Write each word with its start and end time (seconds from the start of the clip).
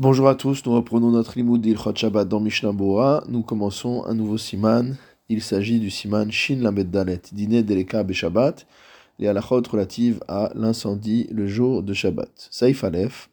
Bonjour 0.00 0.28
à 0.28 0.36
tous, 0.36 0.64
nous 0.64 0.76
reprenons 0.76 1.10
notre 1.10 1.36
limoud 1.36 1.60
d'Ilchot 1.60 1.92
Shabbat 1.92 2.28
dans 2.28 2.38
Mishnah. 2.38 2.70
Nous 3.26 3.42
commençons 3.42 4.04
un 4.06 4.14
nouveau 4.14 4.38
siman. 4.38 4.94
Il 5.28 5.42
s'agit 5.42 5.80
du 5.80 5.90
siman 5.90 6.30
Shin 6.30 6.60
Lamed 6.60 6.88
Dalet, 6.88 7.20
dîner 7.32 7.64
Deleka 7.64 8.06
Shabbat, 8.08 8.64
les 9.18 9.26
halachot 9.26 9.60
relatives 9.68 10.20
à 10.28 10.52
l'incendie 10.54 11.26
le 11.32 11.48
jour 11.48 11.82
de 11.82 11.92
Shabbat. 11.94 12.30
Saif 12.52 12.84
Aleph, 12.84 13.28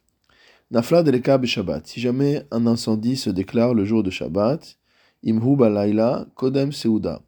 Nafla 0.71 1.03
Deleka 1.03 1.39
Shabbat. 1.43 1.85
Si 1.85 1.99
jamais 1.99 2.47
un 2.49 2.65
incendie 2.65 3.15
se 3.15 3.29
déclare 3.29 3.75
le 3.75 3.85
jour 3.85 4.01
de 4.01 4.09
Shabbat, 4.09 4.79
Imhu 5.21 5.55
Balayla 5.55 6.25
Kodem 6.33 6.71
Seuda. 6.71 7.21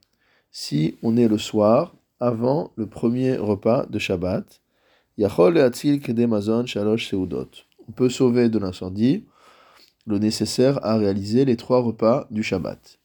Si 0.49 0.97
on 1.03 1.15
est 1.15 1.27
le 1.27 1.37
soir, 1.37 1.93
avant 2.19 2.71
le 2.75 2.87
premier 2.87 3.37
repas 3.37 3.85
de 3.85 3.99
Shabbat, 3.99 4.61
Yachol 5.19 5.59
Atzil 5.59 5.99
Kedemazon 6.01 6.65
Shalosh 6.65 7.11
Seudot 7.11 7.66
on 7.87 7.91
peut 7.91 8.09
sauver 8.09 8.49
de 8.49 8.59
l'incendie. 8.59 9.25
Le 10.05 10.19
nécessaire 10.19 10.83
à 10.85 10.97
réaliser 10.97 11.45
les 11.45 11.57
trois 11.57 11.81
repas 11.81 12.27
du 12.31 12.43
Shabbat. 12.43 12.99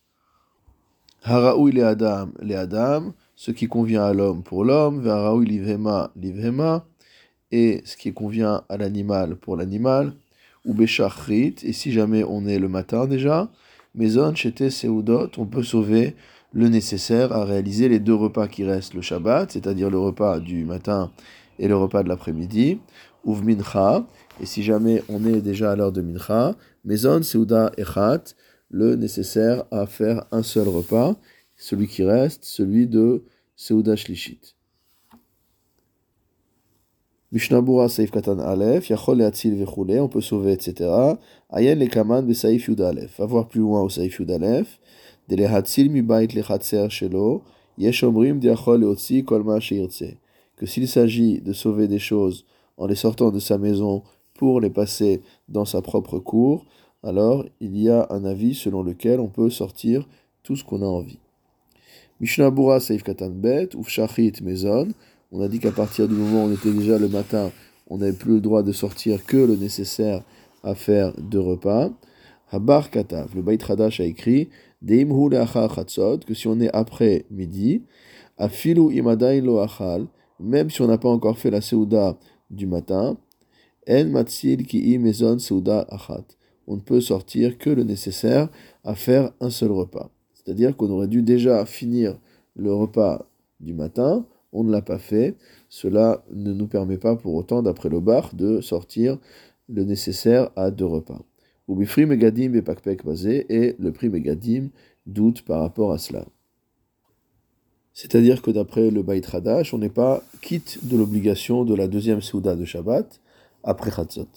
Haraoui 1.24 1.72
le 1.72 1.86
Adam, 1.86 2.28
les 2.40 2.54
Adam, 2.54 3.12
ce 3.36 3.50
qui 3.50 3.68
convient 3.68 4.04
à 4.04 4.12
l'homme 4.12 4.42
pour 4.42 4.64
l'homme, 4.64 5.00
Varaoui 5.00 5.46
livhema, 5.46 6.10
livhema, 6.16 6.84
et 7.52 7.82
ce 7.84 7.96
qui 7.96 8.12
convient 8.12 8.64
à 8.68 8.76
l'animal 8.76 9.36
pour 9.36 9.56
l'animal, 9.56 10.14
ou 10.64 10.74
Beshachrit, 10.74 11.56
et 11.62 11.72
si 11.72 11.92
jamais 11.92 12.24
on 12.24 12.46
est 12.46 12.58
le 12.58 12.68
matin 12.68 13.06
déjà, 13.06 13.50
Maison, 13.94 14.34
Chete, 14.34 14.70
Seudot, 14.70 15.30
on 15.36 15.44
peut 15.46 15.62
sauver 15.62 16.16
le 16.52 16.68
nécessaire 16.68 17.32
à 17.32 17.44
réaliser 17.44 17.88
les 17.88 17.98
deux 17.98 18.14
repas 18.14 18.48
qui 18.48 18.64
restent 18.64 18.94
le 18.94 19.02
Shabbat, 19.02 19.52
c'est-à-dire 19.52 19.90
le 19.90 19.98
repas 19.98 20.40
du 20.40 20.64
matin 20.64 21.10
et 21.58 21.68
le 21.68 21.76
repas 21.76 22.02
de 22.02 22.08
l'après-midi, 22.08 22.80
Uv 23.26 23.44
Mincha, 23.44 24.04
et 24.42 24.46
si 24.46 24.64
jamais 24.64 25.02
on 25.08 25.24
est 25.24 25.40
déjà 25.40 25.70
à 25.70 25.76
l'heure 25.76 25.92
de 25.92 26.02
Mincha, 26.02 26.56
Maison 26.84 27.22
Seuda 27.22 27.70
Echat, 27.78 28.34
le 28.70 28.96
nécessaire 28.96 29.64
à 29.70 29.86
faire 29.86 30.24
un 30.32 30.42
seul 30.42 30.66
repas, 30.66 31.14
celui 31.56 31.86
qui 31.86 32.02
reste, 32.02 32.44
celui 32.44 32.88
de 32.88 33.22
Seuda 33.54 33.94
Shlishit. 33.94 34.56
Mishnabura 37.30 37.88
Saif 37.88 38.10
Katan 38.10 38.40
Aleph, 38.40 38.90
Yachol 38.90 39.18
Leatzil 39.18 39.54
Vechule, 39.54 40.00
on 40.00 40.08
peut 40.08 40.20
sauver, 40.20 40.52
etc. 40.52 40.90
Ayen 41.48 41.78
le 41.78 41.86
Kaman 41.86 42.26
be 42.26 42.32
Saif 42.32 42.66
Yud. 42.66 42.80
Va 42.80 43.24
voir 43.24 43.48
plus 43.48 43.60
loin 43.60 43.80
au 43.80 43.88
Saif 43.88 44.18
Yud 44.18 44.30
Aleph. 44.30 44.80
De 45.28 45.36
Lehatzil 45.36 45.88
mi 45.88 46.02
Bait 46.02 46.26
Lechatser 46.34 46.90
Shelo, 46.90 47.42
Yeshomrim 47.78 48.40
Diachol 48.40 48.80
Leotzi 48.80 49.24
Kolma 49.24 49.60
Sheirtse. 49.60 50.16
Que 50.56 50.66
s'il 50.66 50.88
s'agit 50.88 51.40
de 51.40 51.52
sauver 51.52 51.86
des 51.86 52.00
choses 52.00 52.44
en 52.76 52.86
les 52.86 52.96
sortant 52.96 53.30
de 53.30 53.38
sa 53.38 53.56
maison 53.56 54.02
pour 54.42 54.60
les 54.60 54.70
passer 54.70 55.20
dans 55.48 55.64
sa 55.64 55.82
propre 55.82 56.18
cour, 56.18 56.66
alors 57.04 57.44
il 57.60 57.78
y 57.78 57.88
a 57.88 58.08
un 58.10 58.24
avis 58.24 58.56
selon 58.56 58.82
lequel 58.82 59.20
on 59.20 59.28
peut 59.28 59.50
sortir 59.50 60.08
tout 60.42 60.56
ce 60.56 60.64
qu'on 60.64 60.82
a 60.82 60.84
envie. 60.84 61.20
Mishnah 62.18 62.50
Bura 62.50 62.80
Seif 62.80 63.04
Katan 63.04 63.30
Bet, 63.30 63.68
Shachit 63.86 64.42
Mezon, 64.42 64.88
on 65.30 65.40
a 65.42 65.46
dit 65.46 65.60
qu'à 65.60 65.70
partir 65.70 66.08
du 66.08 66.14
moment 66.14 66.42
où 66.42 66.48
on 66.48 66.52
était 66.52 66.72
déjà 66.72 66.98
le 66.98 67.06
matin, 67.06 67.52
on 67.88 67.98
n'avait 67.98 68.16
plus 68.16 68.34
le 68.34 68.40
droit 68.40 68.64
de 68.64 68.72
sortir 68.72 69.24
que 69.24 69.36
le 69.36 69.54
nécessaire 69.54 70.24
à 70.64 70.74
faire 70.74 71.12
de 71.16 71.38
repas. 71.38 71.90
Habar 72.50 72.90
Katav, 72.90 73.36
le 73.36 73.42
Bait 73.42 73.62
Hadash 73.62 74.00
a 74.00 74.04
écrit, 74.04 74.48
Deimhu 74.82 75.30
Chatzot, 75.30 76.18
que 76.26 76.34
si 76.34 76.48
on 76.48 76.58
est 76.58 76.74
après 76.74 77.26
midi, 77.30 77.84
Afilu 78.38 78.92
Imadai 78.92 79.40
Lo 79.40 79.60
Achal, 79.60 80.08
même 80.40 80.68
si 80.68 80.82
on 80.82 80.88
n'a 80.88 80.98
pas 80.98 81.10
encore 81.10 81.38
fait 81.38 81.52
la 81.52 81.60
Seuda 81.60 82.18
du 82.50 82.66
matin, 82.66 83.16
En 83.88 84.06
Matsil 84.06 84.66
Ki 84.66 84.98
Achat. 85.88 86.24
On 86.66 86.76
ne 86.76 86.80
peut 86.80 87.00
sortir 87.00 87.58
que 87.58 87.70
le 87.70 87.82
nécessaire 87.82 88.48
à 88.84 88.94
faire 88.94 89.32
un 89.40 89.50
seul 89.50 89.72
repas. 89.72 90.10
C'est-à-dire 90.34 90.76
qu'on 90.76 90.90
aurait 90.90 91.08
dû 91.08 91.22
déjà 91.22 91.64
finir 91.66 92.18
le 92.54 92.72
repas 92.72 93.26
du 93.60 93.74
matin, 93.74 94.26
on 94.52 94.64
ne 94.64 94.70
l'a 94.70 94.82
pas 94.82 94.98
fait. 94.98 95.36
Cela 95.68 96.24
ne 96.32 96.52
nous 96.52 96.66
permet 96.66 96.98
pas 96.98 97.16
pour 97.16 97.34
autant, 97.34 97.62
d'après 97.62 97.88
le 97.88 98.00
bar, 98.00 98.34
de 98.34 98.60
sortir 98.60 99.18
le 99.68 99.84
nécessaire 99.84 100.50
à 100.56 100.70
deux 100.70 100.86
repas. 100.86 101.22
Ou 101.68 101.76
Bifri 101.76 102.06
Megadim 102.06 102.54
et 102.54 102.62
Pakpek 102.62 103.04
basé, 103.04 103.46
et 103.48 103.76
le 103.78 103.92
prix 103.92 104.08
Megadim 104.08 104.68
doute 105.06 105.42
par 105.42 105.60
rapport 105.60 105.92
à 105.92 105.98
cela. 105.98 106.24
C'est-à-dire 107.94 108.42
que 108.42 108.50
d'après 108.50 108.90
le 108.90 109.02
Bait 109.02 109.22
Hadash, 109.32 109.74
on 109.74 109.78
n'est 109.78 109.88
pas 109.88 110.22
quitte 110.40 110.86
de 110.86 110.96
l'obligation 110.96 111.64
de 111.64 111.74
la 111.74 111.88
deuxième 111.88 112.22
Souda 112.22 112.56
de 112.56 112.64
Shabbat 112.64 113.20
après 113.62 113.90
Chatzot. 113.90 114.28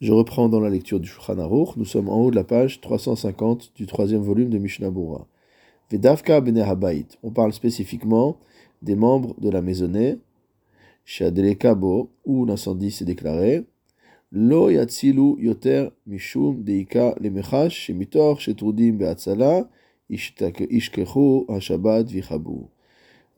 Je 0.00 0.12
reprends 0.12 0.48
dans 0.48 0.60
la 0.60 0.70
lecture 0.70 1.00
du 1.00 1.08
Shulchan 1.08 1.38
Aruch, 1.38 1.76
nous 1.76 1.84
sommes 1.84 2.08
en 2.08 2.20
haut 2.20 2.30
de 2.30 2.36
la 2.36 2.44
page 2.44 2.80
350 2.80 3.72
du 3.74 3.86
troisième 3.86 4.22
volume 4.22 4.50
de 4.50 4.58
Mishnah 4.58 4.90
Bura. 4.90 5.26
Vedavka 5.90 6.36
Habayit, 6.36 7.18
on 7.22 7.30
parle 7.30 7.52
spécifiquement 7.52 8.38
des 8.82 8.94
membres 8.94 9.34
de 9.40 9.50
la 9.50 9.62
maisonnée, 9.62 10.18
Shadele 11.04 11.56
Kabo, 11.56 12.10
où 12.24 12.44
l'incendie 12.44 12.90
s'est 12.90 13.04
déclaré, 13.04 13.64
Lo 14.30 14.68
Yatzilu 14.68 15.36
Yoter 15.38 15.88
Mishum 16.06 16.62
Deika 16.62 17.14
Lemechash 17.18 17.86
Shemitor 17.86 18.40
Shetrudim 18.40 18.92
Beatzala 18.92 19.68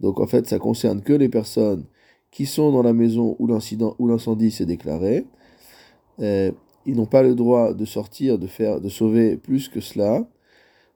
donc 0.01 0.21
en 0.21 0.27
fait, 0.27 0.47
ça 0.47 0.59
concerne 0.59 1.03
que 1.03 1.13
les 1.13 1.29
personnes 1.29 1.85
qui 2.31 2.47
sont 2.47 2.73
dans 2.73 2.83
la 2.83 2.93
maison 2.93 3.37
où 3.39 3.47
l'incendie 4.07 4.51
s'est 4.51 4.67
déclaré. 4.67 5.27
Euh, 6.21 6.53
ils 6.87 6.97
n'ont 6.97 7.07
pas 7.07 7.23
le 7.23 7.35
droit 7.35 7.75
de 7.75 7.85
sortir, 7.85 8.39
de 8.39 8.47
faire, 8.47 8.81
de 8.81 8.89
sauver 8.89 9.37
plus 9.37 9.69
que 9.69 9.81
cela, 9.81 10.27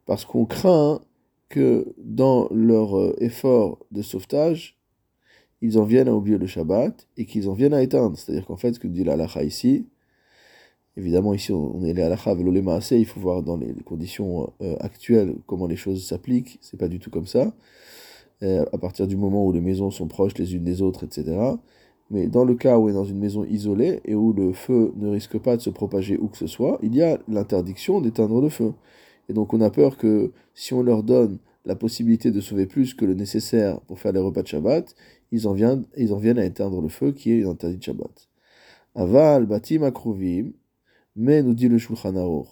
parce 0.06 0.24
qu'on 0.24 0.46
craint 0.46 1.00
que 1.48 1.94
dans 1.98 2.48
leur 2.50 2.98
euh, 2.98 3.16
effort 3.18 3.78
de 3.90 4.02
sauvetage, 4.02 4.78
ils 5.62 5.78
en 5.78 5.84
viennent 5.84 6.08
à 6.08 6.14
oublier 6.14 6.38
le 6.38 6.46
Shabbat 6.46 7.06
et 7.16 7.26
qu'ils 7.26 7.48
en 7.48 7.54
viennent 7.54 7.74
à 7.74 7.82
éteindre. 7.82 8.18
C'est-à-dire 8.18 8.46
qu'en 8.46 8.56
fait, 8.56 8.74
ce 8.74 8.78
que 8.80 8.88
dit 8.88 9.04
la 9.04 9.16
ici, 9.42 9.86
Évidemment, 10.96 11.34
ici, 11.34 11.50
on 11.52 11.84
est 11.84 12.00
à 12.00 12.08
la 12.08 12.14
velolema 12.14 12.76
assez, 12.76 12.96
il 12.96 13.04
faut 13.04 13.18
voir 13.18 13.42
dans 13.42 13.56
les 13.56 13.74
conditions 13.84 14.52
euh, 14.60 14.76
actuelles 14.78 15.34
comment 15.46 15.66
les 15.66 15.76
choses 15.76 16.06
s'appliquent. 16.06 16.58
C'est 16.60 16.76
pas 16.76 16.86
du 16.86 17.00
tout 17.00 17.10
comme 17.10 17.26
ça. 17.26 17.52
Euh, 18.44 18.64
à 18.72 18.78
partir 18.78 19.06
du 19.06 19.16
moment 19.16 19.46
où 19.46 19.52
les 19.52 19.60
maisons 19.62 19.90
sont 19.90 20.06
proches 20.06 20.36
les 20.36 20.54
unes 20.54 20.64
des 20.64 20.82
autres, 20.82 21.04
etc. 21.04 21.36
Mais 22.10 22.26
dans 22.26 22.44
le 22.44 22.54
cas 22.54 22.78
où 22.78 22.90
est 22.90 22.92
dans 22.92 23.04
une 23.04 23.18
maison 23.18 23.44
isolée 23.44 24.00
et 24.04 24.14
où 24.14 24.34
le 24.34 24.52
feu 24.52 24.92
ne 24.96 25.08
risque 25.08 25.38
pas 25.38 25.56
de 25.56 25.62
se 25.62 25.70
propager 25.70 26.18
où 26.18 26.28
que 26.28 26.36
ce 26.36 26.46
soit, 26.46 26.78
il 26.82 26.94
y 26.94 27.02
a 27.02 27.18
l'interdiction 27.28 28.02
d'éteindre 28.02 28.42
le 28.42 28.50
feu. 28.50 28.74
Et 29.30 29.32
donc 29.32 29.54
on 29.54 29.60
a 29.62 29.70
peur 29.70 29.96
que 29.96 30.32
si 30.52 30.74
on 30.74 30.82
leur 30.82 31.02
donne 31.02 31.38
la 31.64 31.74
possibilité 31.74 32.30
de 32.30 32.40
sauver 32.40 32.66
plus 32.66 32.92
que 32.92 33.06
le 33.06 33.14
nécessaire 33.14 33.80
pour 33.82 33.98
faire 33.98 34.12
les 34.12 34.20
repas 34.20 34.42
de 34.42 34.48
Shabbat, 34.48 34.94
ils 35.32 35.48
en 35.48 35.54
viennent, 35.54 35.84
ils 35.96 36.12
en 36.12 36.18
viennent 36.18 36.38
à 36.38 36.44
éteindre 36.44 36.82
le 36.82 36.88
feu 36.88 37.12
qui 37.12 37.32
est 37.32 37.44
interdit 37.46 37.78
de 37.78 37.82
Shabbat. 37.82 38.28
Aval, 38.94 39.46
batim, 39.46 39.82
akruvim, 39.84 40.52
mais, 41.16 41.42
nous 41.42 41.54
dit 41.54 41.68
le 41.68 41.78
Shulchan 41.78 42.16
Aruch, 42.16 42.48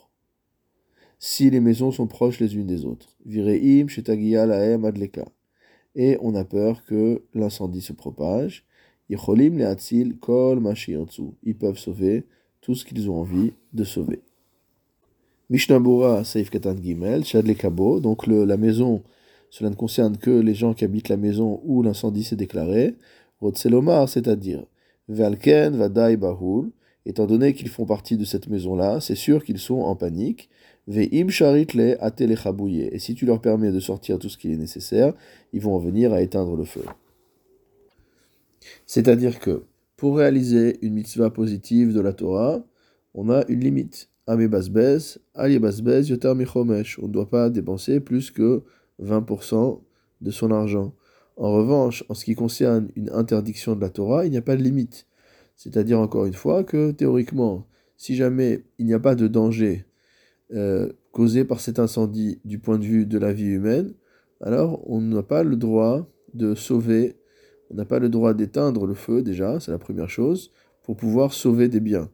si 1.19 1.51
les 1.51 1.61
maisons 1.61 1.91
sont 1.93 2.07
proches 2.07 2.41
les 2.41 2.57
unes 2.57 2.67
des 2.67 2.85
autres, 2.85 3.17
vireim 3.27 3.89
shetagia 3.89 4.47
laem 4.47 4.85
adleka, 4.85 5.27
et 5.95 6.17
on 6.21 6.35
a 6.35 6.45
peur 6.45 6.85
que 6.85 7.23
l'incendie 7.35 7.81
se 7.81 7.93
propage, 7.93 8.65
ils 9.09 9.19
peuvent 11.59 11.79
sauver 11.79 12.25
tout 12.61 12.75
ce 12.75 12.85
qu'ils 12.85 13.11
ont 13.11 13.17
envie 13.17 13.53
de 13.73 13.85
sauver. 13.85 14.21
Mishnabura 15.51 16.25
Saif 16.25 16.49
Katan 16.49 16.77
Gimel, 16.83 17.25
Shadlekabo, 17.25 18.01
donc 18.01 18.27
la 18.27 18.57
maison, 18.57 19.03
cela 19.51 19.69
ne 19.69 19.75
concerne 19.75 20.17
que 20.17 20.31
les 20.31 20.55
gens 20.55 20.73
qui 20.73 20.85
habitent 20.85 21.11
la 21.11 21.19
maison 21.19 21.61
où 21.65 21.83
l'incendie 21.83 22.25
s'est 22.25 22.37
déclaré, 22.37 22.97
Rotselomar, 23.41 24.09
c'est-à-dire 24.09 24.65
Valken 25.09 25.77
Vadai 25.77 26.17
Bahul, 26.17 26.71
étant 27.05 27.27
donné 27.27 27.53
qu'ils 27.53 27.69
font 27.69 27.85
partie 27.85 28.17
de 28.17 28.25
cette 28.25 28.47
maison-là, 28.47 29.01
c'est 29.01 29.17
sûr 29.17 29.45
qu'ils 29.45 29.59
sont 29.59 29.81
en 29.81 29.97
panique. 29.97 30.49
Et 30.89 31.25
si 32.99 33.15
tu 33.15 33.25
leur 33.27 33.41
permets 33.41 33.71
de 33.71 33.81
sortir 33.81 34.19
tout 34.19 34.29
ce 34.29 34.37
qui 34.37 34.53
est 34.53 34.57
nécessaire, 34.57 35.15
ils 35.53 35.61
vont 35.61 35.77
en 35.77 35.79
venir 35.79 36.13
à 36.13 36.23
éteindre 36.23 36.57
le 36.57 36.65
feu. 36.65 36.83
C'est-à-dire 38.87 39.39
que 39.39 39.63
pour 39.97 40.17
réaliser 40.17 40.79
une 40.85 40.95
mitzvah 40.95 41.31
positive 41.31 41.93
de 41.93 42.01
la 42.01 42.13
Torah, 42.13 42.65
on 43.15 43.31
a 43.31 43.45
une 43.49 43.61
limite. 43.61 44.09
On 44.27 44.37
ne 44.37 44.47
doit 47.09 47.31
pas 47.31 47.51
dépenser 47.51 48.01
plus 48.01 48.31
que 48.31 48.63
20% 49.01 49.81
de 50.21 50.31
son 50.31 50.51
argent. 50.51 50.95
En 51.37 51.53
revanche, 51.53 52.05
en 52.09 52.15
ce 52.15 52.25
qui 52.25 52.35
concerne 52.35 52.89
une 52.97 53.11
interdiction 53.11 53.75
de 53.75 53.81
la 53.81 53.91
Torah, 53.91 54.27
il 54.27 54.31
n'y 54.31 54.37
a 54.37 54.43
pas 54.43 54.57
de 54.57 54.63
limite. 54.63 55.07
C'est-à-dire 55.57 56.01
encore 56.01 56.27
une 56.27 56.35
fois 56.35 56.65
que 56.65 56.91
théoriquement, 56.91 57.67
si 57.97 58.17
jamais 58.17 58.65
il 58.79 58.87
n'y 58.87 58.95
a 58.95 59.01
pas 59.01 59.15
de 59.15 59.29
danger 59.29 59.85
euh, 60.55 60.93
causé 61.13 61.45
par 61.45 61.61
cet 61.61 61.79
incendie 61.79 62.41
du 62.45 62.59
point 62.59 62.79
de 62.79 62.85
vue 62.85 63.07
de 63.07 63.19
la 63.19 63.33
vie 63.33 63.45
humaine, 63.45 63.95
alors 64.41 64.83
on 64.91 65.01
n'a 65.01 65.23
pas 65.23 65.43
le 65.45 65.57
droit 65.57 66.09
de 66.35 66.55
sauver, 66.55 67.17
on 67.71 67.75
n'a 67.75 67.85
pas 67.85 67.99
le 67.99 68.09
droit 68.09 68.35
d'éteindre 68.35 68.87
le 68.87 68.95
feu 68.95 69.23
déjà, 69.23 69.61
c'est 69.61 69.71
la 69.71 69.79
première 69.79 70.11
chose, 70.11 70.53
pour 70.83 70.97
pouvoir 70.97 71.33
sauver 71.33 71.69
des 71.69 71.81
biens. 71.81 72.11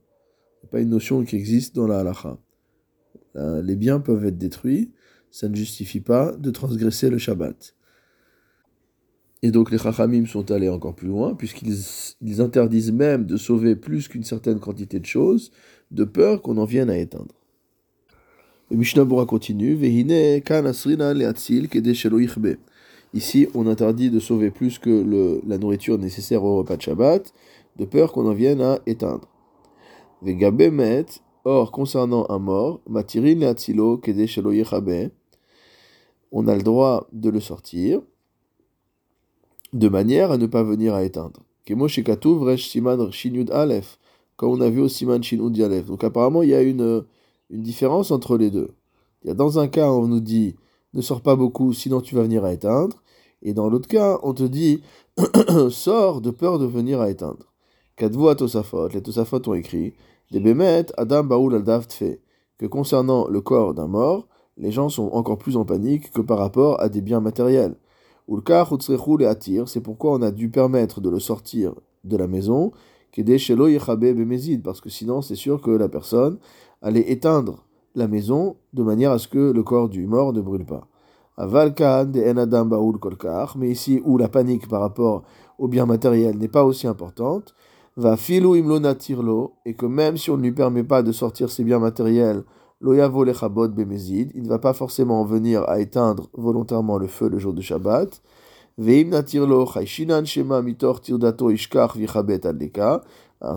pas 0.71 0.81
une 0.81 0.91
notion 0.91 1.25
qui 1.25 1.37
existe 1.37 1.75
dans 1.75 1.87
la 1.87 2.01
halacha. 2.01 2.39
Euh, 3.37 3.63
les 3.63 3.77
biens 3.77 4.01
peuvent 4.01 4.25
être 4.27 4.39
détruits, 4.39 4.93
ça 5.31 5.49
ne 5.49 5.55
justifie 5.55 6.01
pas 6.01 6.33
de 6.37 6.51
transgresser 6.51 7.11
le 7.11 7.19
Shabbat. 7.19 7.75
Et 9.43 9.51
donc 9.51 9.71
les 9.71 9.79
Chachamim 9.79 10.27
sont 10.27 10.51
allés 10.51 10.69
encore 10.69 10.95
plus 10.95 11.09
loin, 11.09 11.35
puisqu'ils 11.35 12.41
interdisent 12.41 12.93
même 12.93 13.25
de 13.25 13.37
sauver 13.37 13.77
plus 13.77 14.09
qu'une 14.09 14.25
certaine 14.25 14.59
quantité 14.59 14.99
de 14.99 15.07
choses, 15.07 15.53
de 15.91 16.05
peur 16.05 16.43
qu'on 16.43 16.57
en 16.57 16.65
vienne 16.65 16.91
à 16.91 16.99
éteindre. 16.99 17.35
Le 18.71 18.77
Mishnah 18.77 19.05
Bura 19.05 19.25
continue, 19.25 19.79
Ici, 23.15 23.49
on 23.55 23.67
interdit 23.67 24.11
de 24.11 24.21
sauver 24.21 24.51
plus 24.51 24.79
que 24.79 24.91
le, 24.91 25.41
la 25.47 25.57
nourriture 25.57 25.99
nécessaire 25.99 26.45
au 26.45 26.59
repas 26.59 26.77
de 26.77 26.83
Shabbat, 26.83 27.33
de 27.79 27.85
peur 27.87 28.13
qu'on 28.13 28.29
en 28.29 28.35
vienne 28.35 28.61
à 28.61 28.81
éteindre. 28.87 29.27
Or, 31.45 31.73
concernant 31.73 32.27
un 32.29 32.39
mort, 32.39 32.83
on 36.31 36.47
a 36.47 36.55
le 36.55 36.63
droit 36.63 37.09
de 37.13 37.31
le 37.31 37.41
sortir 37.41 38.03
de 39.73 39.89
manière 39.89 40.31
à 40.31 40.37
ne 40.37 40.47
pas 40.47 40.63
venir 40.63 40.95
à 40.95 41.05
éteindre. 41.05 41.41
comme 44.37 44.51
on 44.51 44.61
a 44.61 44.69
vu 44.69 44.81
au 44.81 44.89
siman 44.89 45.23
shinud 45.23 45.63
alef. 45.63 45.87
Donc 45.87 46.05
apparemment, 46.05 46.43
il 46.43 46.51
y 46.51 46.55
a 46.55 46.61
une, 46.63 47.05
une 47.51 47.63
différence 47.63 48.11
entre 48.11 48.37
les 48.37 48.51
deux. 48.51 48.71
Dans 49.25 49.59
un 49.59 49.69
cas, 49.69 49.91
on 49.91 50.07
nous 50.07 50.21
dit 50.21 50.57
ne 50.95 51.03
sors 51.03 51.21
pas 51.21 51.37
beaucoup, 51.37 51.73
sinon 51.73 52.01
tu 52.01 52.15
vas 52.15 52.23
venir 52.23 52.45
à 52.45 52.53
éteindre. 52.53 53.03
Et 53.43 53.53
dans 53.53 53.69
l'autre 53.69 53.89
cas, 53.89 54.19
on 54.23 54.33
te 54.33 54.43
dit 54.43 54.83
sors 55.71 56.21
de 56.21 56.31
peur 56.31 56.59
de 56.59 56.67
venir 56.67 57.01
à 57.01 57.11
éteindre. 57.11 57.53
Kadvu 57.97 58.35
Tosafot, 58.37 58.89
les 58.89 59.03
Tosafot 59.03 59.49
ont 59.49 59.55
écrit 59.55 59.95
des 60.31 60.41
Bémet, 60.41 60.87
Adam 60.97 61.25
Baoul 61.25 61.55
al 61.55 61.83
que 62.59 62.67
concernant 62.67 63.29
le 63.29 63.41
corps 63.41 63.75
d'un 63.75 63.87
mort, 63.87 64.29
les 64.57 64.73
gens 64.73 64.89
sont 64.89 65.09
encore 65.13 65.39
plus 65.39 65.57
en 65.57 65.65
panique 65.65 66.11
que 66.11 66.21
par 66.21 66.39
rapport 66.39 66.81
à 66.81 66.89
des 66.89 67.01
biens 67.01 67.21
matériels. 67.21 67.77
Ulka 68.29 68.67
et 69.21 69.27
Atir, 69.27 69.69
c'est 69.69 69.81
pourquoi 69.81 70.13
on 70.13 70.23
a 70.23 70.31
dû 70.31 70.51
permettre 70.51 71.01
de 71.01 71.09
le 71.09 71.21
sortir 71.21 71.75
de 72.05 72.17
la 72.17 72.27
maison, 72.27 72.73
parce 74.63 74.81
que 74.81 74.89
sinon 74.89 75.23
c'est 75.23 75.35
sûr 75.35 75.61
que 75.61 75.71
la 75.71 75.89
personne 75.89 76.39
allait 76.83 77.11
éteindre 77.11 77.65
la 77.95 78.09
maison 78.09 78.57
de 78.73 78.83
manière 78.83 79.13
à 79.13 79.19
ce 79.19 79.29
que 79.29 79.51
le 79.53 79.63
corps 79.63 79.89
du 79.89 80.07
mort 80.07 80.33
ne 80.33 80.41
brûle 80.41 80.67
pas. 80.67 80.87
mais 83.57 83.71
ici 83.71 84.03
où 84.05 84.19
la 84.19 84.29
panique 84.29 84.69
par 84.69 84.81
rapport 84.81 85.23
au 85.59 85.69
bien 85.69 85.87
matériel 85.87 86.39
n'est 86.39 86.49
pas 86.49 86.65
aussi 86.65 86.87
importante, 86.87 87.55
va 87.97 88.17
filou 88.17 88.55
imlo 88.55 88.79
natirlo, 88.79 89.55
et 89.65 89.75
que 89.75 89.87
même 89.87 90.17
si 90.17 90.31
on 90.31 90.37
ne 90.37 90.43
lui 90.43 90.53
permet 90.53 90.85
pas 90.85 91.03
de 91.03 91.11
sortir 91.11 91.51
ses 91.51 91.65
biens 91.65 91.81
matériels, 91.81 92.45
loyavo 92.81 93.25
lechabot 93.25 93.69
bemezid, 93.69 94.31
il 94.35 94.45
ne 94.45 94.49
va 94.49 94.61
pas 94.61 94.73
forcément 94.73 95.25
venir 95.25 95.69
à 95.69 95.81
éteindre 95.81 96.29
volontairement 96.35 96.99
le 96.99 97.09
feu 97.09 97.29
le 97.29 97.39
jour 97.39 97.53
de 97.53 97.61
Shabbat. 97.61 98.23
Alors 98.81 99.11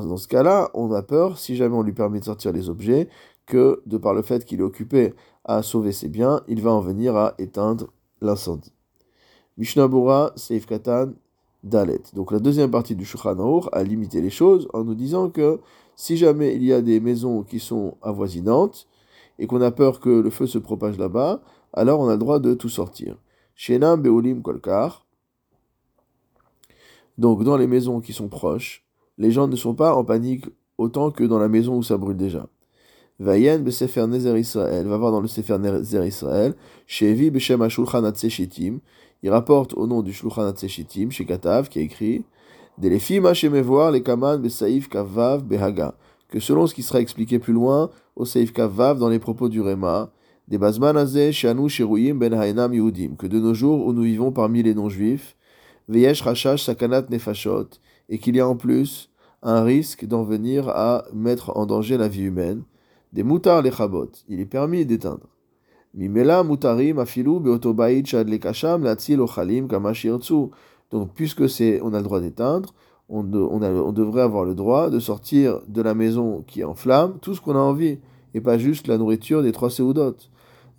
dans 0.08 0.18
ce 0.18 0.28
cas-là, 0.28 0.72
on 0.74 0.92
a 0.92 1.04
peur, 1.04 1.38
si 1.38 1.56
jamais 1.56 1.76
on 1.76 1.84
lui 1.84 1.94
permet 1.94 2.20
de 2.20 2.26
sortir 2.26 2.52
les 2.52 2.70
objets, 2.70 3.08
que 3.46 3.84
de 3.86 3.98
par 3.98 4.16
le 4.16 4.24
fait 4.24 4.44
qu'il 4.46 4.62
est 4.62 4.64
occupé 4.64 5.14
à 5.46 5.62
sauver 5.62 5.92
ses 5.92 6.08
biens, 6.08 6.42
il 6.48 6.64
va 6.64 6.72
en 6.72 6.82
venir 6.82 7.16
à 7.16 7.36
éteindre 7.38 7.94
l'incendie. 8.20 8.74
Mishnah 9.60 9.88
Bura, 9.88 10.34
Seif 10.38 10.66
Katan, 10.66 11.12
Dalet. 11.64 12.02
Donc 12.16 12.32
la 12.32 12.40
deuxième 12.40 12.72
partie 12.72 12.96
du 12.96 13.06
Shulchan 13.06 13.60
a 13.74 13.84
limité 13.84 14.22
les 14.22 14.32
choses 14.32 14.68
en 14.74 14.84
nous 14.84 14.96
disant 14.96 15.30
que 15.30 15.60
si 15.96 16.18
jamais 16.18 16.56
il 16.56 16.64
y 16.64 16.74
a 16.74 16.82
des 16.82 17.00
maisons 17.00 17.44
qui 17.44 17.60
sont 17.60 17.96
avoisinantes 18.02 18.88
et 19.38 19.46
qu'on 19.46 19.62
a 19.62 19.70
peur 19.70 20.00
que 20.00 20.10
le 20.10 20.32
feu 20.32 20.48
se 20.48 20.58
propage 20.58 20.98
là-bas, 20.98 21.44
alors 21.74 22.00
on 22.00 22.10
a 22.10 22.14
le 22.14 22.18
droit 22.18 22.40
de 22.40 22.56
tout 22.56 22.70
sortir. 22.70 23.18
Shenam 23.54 24.02
Beolim 24.02 24.42
Kolkar. 24.42 25.06
Donc 27.22 27.44
dans 27.44 27.56
les 27.56 27.68
maisons 27.68 28.02
qui 28.02 28.14
sont 28.14 28.30
proches, 28.30 28.84
les 29.20 29.30
gens 29.30 29.48
ne 29.48 29.56
sont 29.56 29.76
pas 29.76 29.94
en 29.94 30.04
panique 30.04 30.46
autant 30.80 31.12
que 31.12 31.24
dans 31.24 31.38
la 31.38 31.50
maison 31.50 31.78
où 31.78 31.84
ça 31.84 31.96
brûle 31.96 32.18
déjà. 32.18 32.48
Vayen 33.20 33.60
Besefer 33.60 34.08
Nezer 34.08 34.36
Israël, 34.40 34.88
va 34.88 34.98
voir 34.98 35.12
dans 35.12 35.22
le 35.22 35.28
Sefer 35.28 35.60
Nezer 35.60 36.04
Israël, 36.04 36.56
Shevi 36.88 37.30
Beshem 37.30 37.62
Ashulchan 37.62 38.12
Shitim, 38.12 38.80
il 39.22 39.30
rapporte 39.30 39.76
au 39.76 39.86
nom 39.86 40.02
du 40.02 40.14
Shulchan 40.14 40.48
Atzeshitim, 40.48 41.12
chez 41.12 41.26
Katav, 41.26 41.70
qui 41.70 41.78
a 41.78 41.84
écrit 41.84 42.26
Delefim 42.80 43.22
voir 43.62 43.92
les 43.92 44.02
Kaman 44.02 44.42
Besaïf 44.42 44.90
Kavav 44.90 45.44
Behaga, 45.44 45.94
que 46.28 46.40
selon 46.40 46.66
ce 46.66 46.74
qui 46.74 46.82
sera 46.82 47.02
expliqué 47.02 47.38
plus 47.38 47.54
loin 47.54 47.92
au 48.16 48.26
Saïf 48.26 48.52
Kavav 48.52 48.98
dans 48.98 49.10
les 49.10 49.20
propos 49.20 49.48
du 49.48 49.62
Réma, 49.62 50.10
des 50.48 50.58
Bazman 50.58 50.98
Shanu 51.32 51.70
Sheruyim 51.70 52.16
Ben 52.16 52.34
Haenam 52.34 52.74
Yehudim, 52.74 53.14
que 53.16 53.28
de 53.28 53.38
nos 53.40 53.54
jours 53.54 53.86
où 53.86 53.94
nous 53.94 54.02
vivons 54.02 54.32
parmi 54.32 54.64
les 54.64 54.74
non-juifs, 54.74 55.36
Veyesh 55.92 56.22
Rashash 56.22 56.64
Sakanat 56.64 57.08
Nefashot, 57.10 57.68
et 58.08 58.18
qu'il 58.18 58.38
y 58.38 58.40
a 58.40 58.48
en 58.48 58.56
plus 58.56 59.10
un 59.44 59.62
risque 59.62 60.06
d'en 60.06 60.24
venir 60.24 60.70
à 60.70 61.04
mettre 61.14 61.58
en 61.58 61.66
danger 61.66 61.98
la 61.98 62.08
vie 62.08 62.24
humaine, 62.24 62.64
des 63.12 63.24
Mutar 63.24 63.62
Lechabot, 63.62 64.10
il 64.30 64.40
est 64.40 64.46
permis 64.46 64.86
d'éteindre. 64.86 65.28
Mimela 65.94 66.46
mutarim 66.46 67.00
afilu 67.00 67.42
beotobait 67.42 68.06
shad 68.06 68.30
lekasham 68.30 68.84
latzil 68.84 69.20
ochalim 69.20 69.68
kamashirtsu. 69.68 70.52
Donc, 70.92 71.10
puisque 71.14 71.50
c'est, 71.50 71.82
on 71.82 71.94
a 71.94 71.98
le 71.98 72.04
droit 72.04 72.22
d'éteindre, 72.22 72.74
on, 73.10 73.26
on, 73.34 73.62
on, 73.62 73.92
devrait 73.92 74.22
avoir 74.22 74.46
le 74.46 74.56
droit 74.56 74.90
de 74.90 75.00
sortir 75.00 75.60
de 75.68 75.82
la 75.82 75.94
maison 75.94 76.46
qui 76.48 76.62
est 76.62 76.64
en 76.64 76.76
flamme 76.76 77.18
tout 77.22 77.36
ce 77.36 77.42
qu'on 77.42 77.56
a 77.56 77.60
envie, 77.60 78.00
et 78.34 78.40
pas 78.40 78.58
juste 78.58 78.88
la 78.88 78.98
nourriture 78.98 79.44
des 79.44 79.52
trois 79.52 79.70
seudot. 79.70 80.16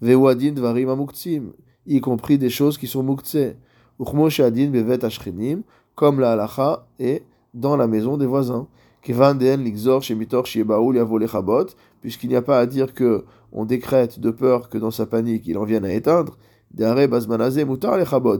Vewadin 0.00 0.52
dvarim 0.52 0.88
amuktzim, 0.88 1.52
y 1.86 2.00
compris 2.00 2.38
des 2.38 2.48
choses 2.48 2.78
qui 2.78 2.86
sont 2.86 3.02
muktse. 3.02 3.54
Uchmo 4.02 4.28
shadin 4.28 4.70
bevet 4.72 5.04
ashchenim, 5.04 5.62
comme 5.94 6.18
la 6.18 6.32
halacha 6.32 6.88
est 6.98 7.22
dans 7.54 7.76
la 7.76 7.86
maison 7.86 8.16
des 8.16 8.26
voisins. 8.26 8.66
Kevan 9.00 9.38
den 9.38 9.62
ligzor 9.62 10.02
shemitor 10.02 10.44
shiebaul 10.44 10.96
yavo 10.96 11.18
lechabot, 11.18 11.66
puisqu'il 12.00 12.30
n'y 12.30 12.36
a 12.36 12.42
pas 12.42 12.58
à 12.58 12.66
dire 12.66 12.94
que 12.94 13.24
on 13.52 13.64
décrète 13.64 14.18
de 14.18 14.32
peur 14.32 14.68
que 14.68 14.78
dans 14.78 14.90
sa 14.90 15.06
panique 15.06 15.46
il 15.46 15.56
en 15.56 15.64
vienne 15.64 15.84
à 15.84 15.92
éteindre, 15.92 16.36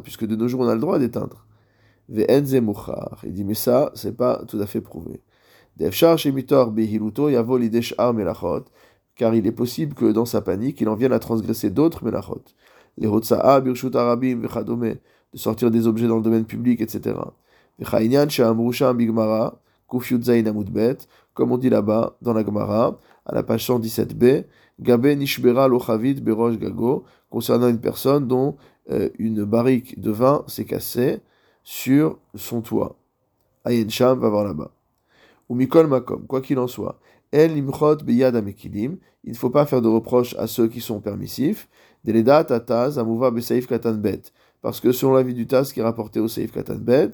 puisque 0.02 0.26
de 0.26 0.34
nos 0.34 0.48
jours 0.48 0.62
on 0.62 0.68
a 0.68 0.74
le 0.74 0.80
droit 0.80 0.98
d'éteindre. 0.98 1.46
Il 2.08 2.26
dit, 3.32 3.44
mais 3.44 3.54
ça, 3.54 3.92
c'est 3.94 4.16
pas 4.16 4.42
tout 4.48 4.58
à 4.60 4.66
fait 4.66 4.80
prouvé. 4.80 5.22
Car 9.14 9.34
il 9.34 9.46
est 9.46 9.52
possible 9.52 9.94
que 9.94 10.10
dans 10.10 10.24
sa 10.24 10.40
panique, 10.40 10.80
il 10.80 10.88
en 10.88 10.94
vienne 10.94 11.12
à 11.12 11.18
transgresser 11.20 11.70
d'autres 11.70 12.04
melachot. 12.04 12.42
Les 12.98 13.06
de 15.32 15.38
sortir 15.38 15.70
des 15.70 15.86
objets 15.86 16.06
dans 16.06 16.16
le 16.16 16.22
domaine 16.22 16.44
public, 16.44 16.80
etc. 16.80 17.16
Comme 21.34 21.52
on 21.52 21.58
dit 21.58 21.70
là-bas, 21.70 22.16
dans 22.22 22.32
la 22.32 22.44
Gemara, 22.44 22.98
à 23.24 23.34
la 23.34 23.42
page 23.42 23.66
117b, 23.66 24.44
Gabe 24.80 25.06
Nishbera 25.06 25.68
Lochavit 25.68 26.14
Berosh 26.14 26.58
Gago, 26.58 27.04
concernant 27.30 27.68
une 27.68 27.80
personne 27.80 28.26
dont 28.26 28.56
euh, 28.90 29.08
une 29.18 29.44
barrique 29.44 30.00
de 30.00 30.10
vin 30.10 30.44
s'est 30.48 30.64
cassée 30.64 31.20
sur 31.62 32.18
son 32.34 32.60
toit. 32.60 32.96
Ayen 33.64 33.88
Sham 33.88 34.18
va 34.18 34.28
voir 34.28 34.44
là-bas. 34.44 34.72
Ou 35.48 35.54
Mikol 35.54 35.86
Makom, 35.86 36.26
quoi 36.26 36.40
qu'il 36.40 36.58
en 36.58 36.66
soit. 36.66 36.98
El 37.30 37.52
Imchot 37.56 37.96
Beyad 38.04 38.34
Amekilim, 38.36 38.96
il 39.24 39.32
ne 39.32 39.36
faut 39.36 39.50
pas 39.50 39.66
faire 39.66 39.80
de 39.80 39.88
reproches 39.88 40.34
à 40.36 40.46
ceux 40.46 40.68
qui 40.68 40.80
sont 40.80 41.00
permissifs. 41.00 41.68
Deleda 42.04 42.44
Tataz 42.44 42.98
Amuva 42.98 43.30
Besaif 43.30 43.66
Katan 43.66 43.94
Bet. 43.94 44.32
Parce 44.62 44.80
que 44.80 44.92
selon 44.92 45.14
l'avis 45.14 45.34
du 45.34 45.46
Taz 45.46 45.72
qui 45.72 45.80
est 45.80 45.82
rapporté 45.82 46.20
au 46.20 46.28
Saif 46.28 46.52
Katan 46.52 46.76
Bet, 46.76 47.10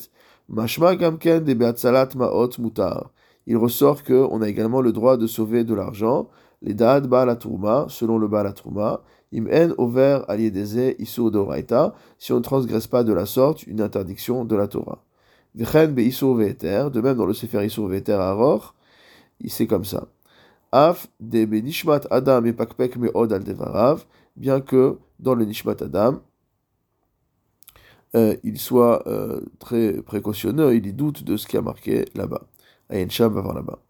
Mashma 0.49 0.95
Gamken 0.97 1.45
de 1.45 1.55
Maot 1.55 2.51
Mutar. 2.59 3.11
Il 3.47 3.57
ressort 3.57 4.05
qu'on 4.05 4.41
a 4.43 4.49
également 4.49 4.81
le 4.81 4.93
droit 4.93 5.17
de 5.17 5.27
sauver 5.27 5.65
de 5.65 5.75
l'argent 5.75 6.29
les 6.63 6.75
dad 6.75 7.07
Baal 7.07 7.39
selon 7.89 8.19
le 8.19 8.29
Baal 8.29 8.53
im 9.33 9.47
en 9.47 9.75
over 9.77 10.21
aliedeze 10.29 10.95
isur 10.99 11.31
doraita, 11.31 11.95
si 12.19 12.33
on 12.33 12.39
ne 12.39 12.43
transgresse 12.43 12.87
pas 12.87 13.05
de 13.05 13.13
la 13.13 13.27
sorte 13.27 13.67
une 13.67 13.81
interdiction 13.81 14.45
de 14.45 14.57
la 14.57 14.69
Torah. 14.69 15.05
Vechen 15.55 15.95
be 15.95 16.01
de 16.01 17.01
même 17.01 17.17
dans 17.17 17.27
le 17.27 17.35
Sefer 17.35 17.65
isur 17.65 17.89
ve'eter 17.89 18.13
aror, 18.13 18.75
c'est 19.47 19.67
comme 19.67 19.85
ça. 19.85 20.09
Af 20.73 21.09
de 21.21 21.45
be 21.45 21.63
nishmat 21.63 22.07
adam 22.11 22.45
et 22.47 22.53
pakpek 22.53 22.97
od 23.15 23.33
al 23.33 23.45
devarav, 23.45 24.05
bien 24.37 24.61
que 24.61 24.99
dans 25.21 25.35
le 25.35 25.45
nishmat 25.45 25.83
adam, 25.83 26.21
euh, 28.15 28.37
il 28.43 28.59
soit 28.59 29.07
euh, 29.07 29.41
très 29.59 30.01
précautionneux, 30.03 30.75
il 30.75 30.87
y 30.87 30.93
doute 30.93 31.25
de 31.25 31.37
ce 31.37 31.47
qui 31.47 31.57
a 31.57 31.63
marqué 31.63 32.07
là-bas. 32.15 32.49
Ayen 32.89 33.09
Sham 33.09 33.33
va 33.35 33.41
voir 33.41 33.55
là-bas. 33.55 33.81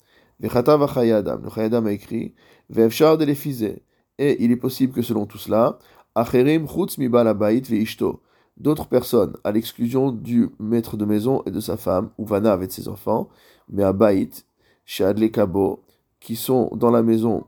Le 0.40 0.48
Chayadam 0.48 1.86
a 1.86 1.92
écrit, 1.92 2.34
de 2.70 3.76
Et 4.18 4.44
il 4.44 4.50
est 4.50 4.56
possible 4.56 4.92
que 4.92 5.02
selon 5.02 5.26
tout 5.26 5.38
cela, 5.38 5.78
Acherim 6.14 6.66
chutz 6.66 6.98
mi 6.98 7.08
veishto, 7.08 8.22
d'autres 8.56 8.88
personnes, 8.88 9.36
à 9.44 9.52
l'exclusion 9.52 10.10
du 10.10 10.50
maître 10.58 10.96
de 10.96 11.04
maison 11.04 11.42
et 11.46 11.50
de 11.50 11.60
sa 11.60 11.76
femme, 11.76 12.10
ou 12.18 12.24
Vanav 12.24 12.62
et 12.62 12.66
de 12.66 12.72
ses 12.72 12.88
enfants, 12.88 13.28
mais 13.68 13.84
à 13.84 13.92
Baït, 13.92 14.46
Shadle 14.84 15.30
Kabo, 15.30 15.84
qui 16.20 16.34
sont 16.34 16.70
dans 16.74 16.90
la 16.90 17.02
maison 17.02 17.46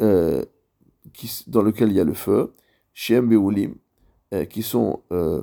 euh, 0.00 0.44
qui, 1.12 1.44
dans 1.48 1.62
lequel 1.62 1.90
il 1.90 1.96
y 1.96 2.00
a 2.00 2.04
le 2.04 2.14
feu, 2.14 2.54
Shem 2.94 3.28
Beoulim, 3.28 3.70
euh, 3.70 3.74
qui 4.48 4.62
sont 4.62 5.00
euh, 5.12 5.42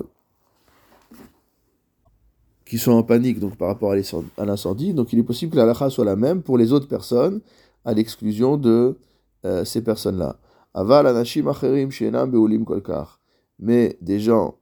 qui 2.68 2.78
sont 2.78 2.92
en 2.92 3.02
panique 3.02 3.40
donc 3.40 3.56
par 3.56 3.68
rapport 3.68 3.92
à 3.92 4.44
l'incendie. 4.44 4.92
Donc 4.92 5.12
il 5.12 5.18
est 5.18 5.24
possible 5.24 5.52
que 5.52 5.56
la 5.56 5.64
lacha 5.64 5.88
soit 5.88 6.04
la 6.04 6.16
même 6.16 6.42
pour 6.42 6.58
les 6.58 6.72
autres 6.72 6.86
personnes, 6.86 7.40
à 7.84 7.94
l'exclusion 7.94 8.58
de 8.58 8.98
euh, 9.46 9.64
ces 9.64 9.82
personnes-là. 9.82 10.38
Aval 10.74 11.06
anashim 11.06 11.48
acherim 11.48 11.90
shenam 11.90 12.30
beoulim 12.30 12.64
kolkar. 12.64 13.20
Mais 13.58 13.96
des 14.02 14.20
gens 14.20 14.56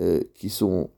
euh, 0.00 0.20
qui 0.34 0.48
sont 0.48 0.90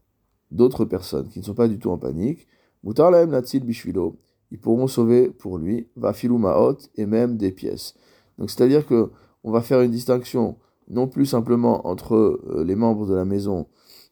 d'autres 0.53 0.85
personnes, 0.85 1.29
qui 1.29 1.41
ne 1.41 1.45
sont 1.45 1.55
pas 1.55 1.67
du 1.67 1.79
tout 1.79 1.91
en 1.91 1.99
panique, 1.99 2.47
mutar 2.85 3.11
bishvilo, 3.11 4.17
ils 4.53 4.59
pourront 4.59 4.87
sauver 4.87 5.31
pour 5.31 5.59
lui, 5.59 5.89
va 5.97 6.13
filou 6.13 6.39
maot, 6.39 6.77
et 6.95 7.07
même 7.07 7.37
des 7.37 7.51
pièces. 7.51 7.95
Donc 8.39 8.51
c'est-à-dire 8.51 8.87
que 8.87 9.11
on 9.45 9.51
va 9.51 9.63
faire 9.63 9.81
une 9.81 9.91
distinction 9.91 10.57
non 10.93 11.09
plus 11.09 11.27
simplement 11.27 11.87
entre 11.87 12.15
euh, 12.15 12.65
les 12.65 12.77
membres 12.77 13.07
de 13.07 13.15
la 13.15 13.25
maison 13.25 13.67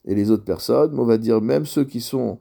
et 0.07 0.15
les 0.15 0.31
autres 0.31 0.45
personnes, 0.45 0.93
mais 0.93 1.01
on 1.01 1.05
va 1.05 1.19
dire 1.19 1.41
même 1.41 1.67
ceux 1.67 1.85
qui 1.85 2.01
sont 2.01 2.39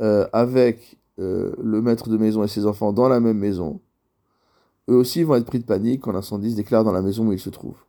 euh, 0.00 0.26
avec 0.32 0.98
euh, 1.18 1.52
le 1.60 1.82
maître 1.82 2.08
de 2.08 2.16
maison 2.16 2.44
et 2.44 2.48
ses 2.48 2.66
enfants 2.66 2.92
dans 2.92 3.08
la 3.08 3.18
même 3.18 3.38
maison, 3.38 3.80
eux 4.88 4.94
aussi 4.94 5.22
vont 5.22 5.34
être 5.34 5.46
pris 5.46 5.58
de 5.58 5.64
panique 5.64 6.02
quand 6.02 6.12
l'incendie 6.12 6.52
se 6.52 6.56
déclare 6.56 6.84
dans 6.84 6.92
la 6.92 7.02
maison 7.02 7.26
où 7.26 7.32
ils 7.32 7.40
se 7.40 7.50
trouvent. 7.50 7.82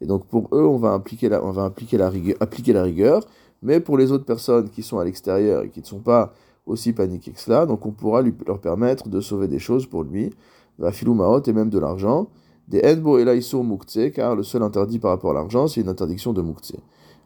Et 0.00 0.06
donc 0.06 0.26
pour 0.26 0.48
eux, 0.52 0.64
on 0.64 0.76
va, 0.76 0.94
appliquer 0.94 1.28
la, 1.28 1.40
la, 1.40 2.10
rigueur, 2.10 2.36
la 2.40 3.20
mais 3.62 3.80
pour 3.80 3.98
les 3.98 4.12
autres 4.12 4.24
personnes 4.24 4.70
qui 4.70 4.82
sont 4.82 4.98
à 4.98 5.04
l'extérieur 5.04 5.64
et 5.64 5.70
qui 5.70 5.80
ne 5.80 5.86
sont 5.86 5.98
pas 5.98 6.32
aussi 6.66 6.92
paniquées 6.92 7.32
que 7.32 7.40
cela, 7.40 7.66
donc 7.66 7.84
on 7.86 7.92
pourra 7.92 8.22
leur 8.46 8.60
permettre 8.60 9.08
de 9.08 9.20
sauver 9.20 9.48
des 9.48 9.58
choses 9.58 9.86
pour 9.86 10.04
lui, 10.04 10.32
la 10.78 10.92
filou 10.92 11.14
maot 11.14 11.42
et 11.42 11.52
même 11.52 11.70
de 11.70 11.78
l'argent, 11.78 12.28
des 12.68 12.82
enbo 12.84 13.18
et 13.18 13.24
laïsour 13.24 13.64
mukhtse, 13.64 14.12
car 14.14 14.36
le 14.36 14.42
seul 14.42 14.62
interdit 14.62 14.98
par 14.98 15.10
rapport 15.10 15.30
à 15.30 15.34
l'argent, 15.34 15.66
c'est 15.66 15.80
une 15.80 15.88
interdiction 15.88 16.32
de 16.32 16.42
mukhtse. 16.42 16.76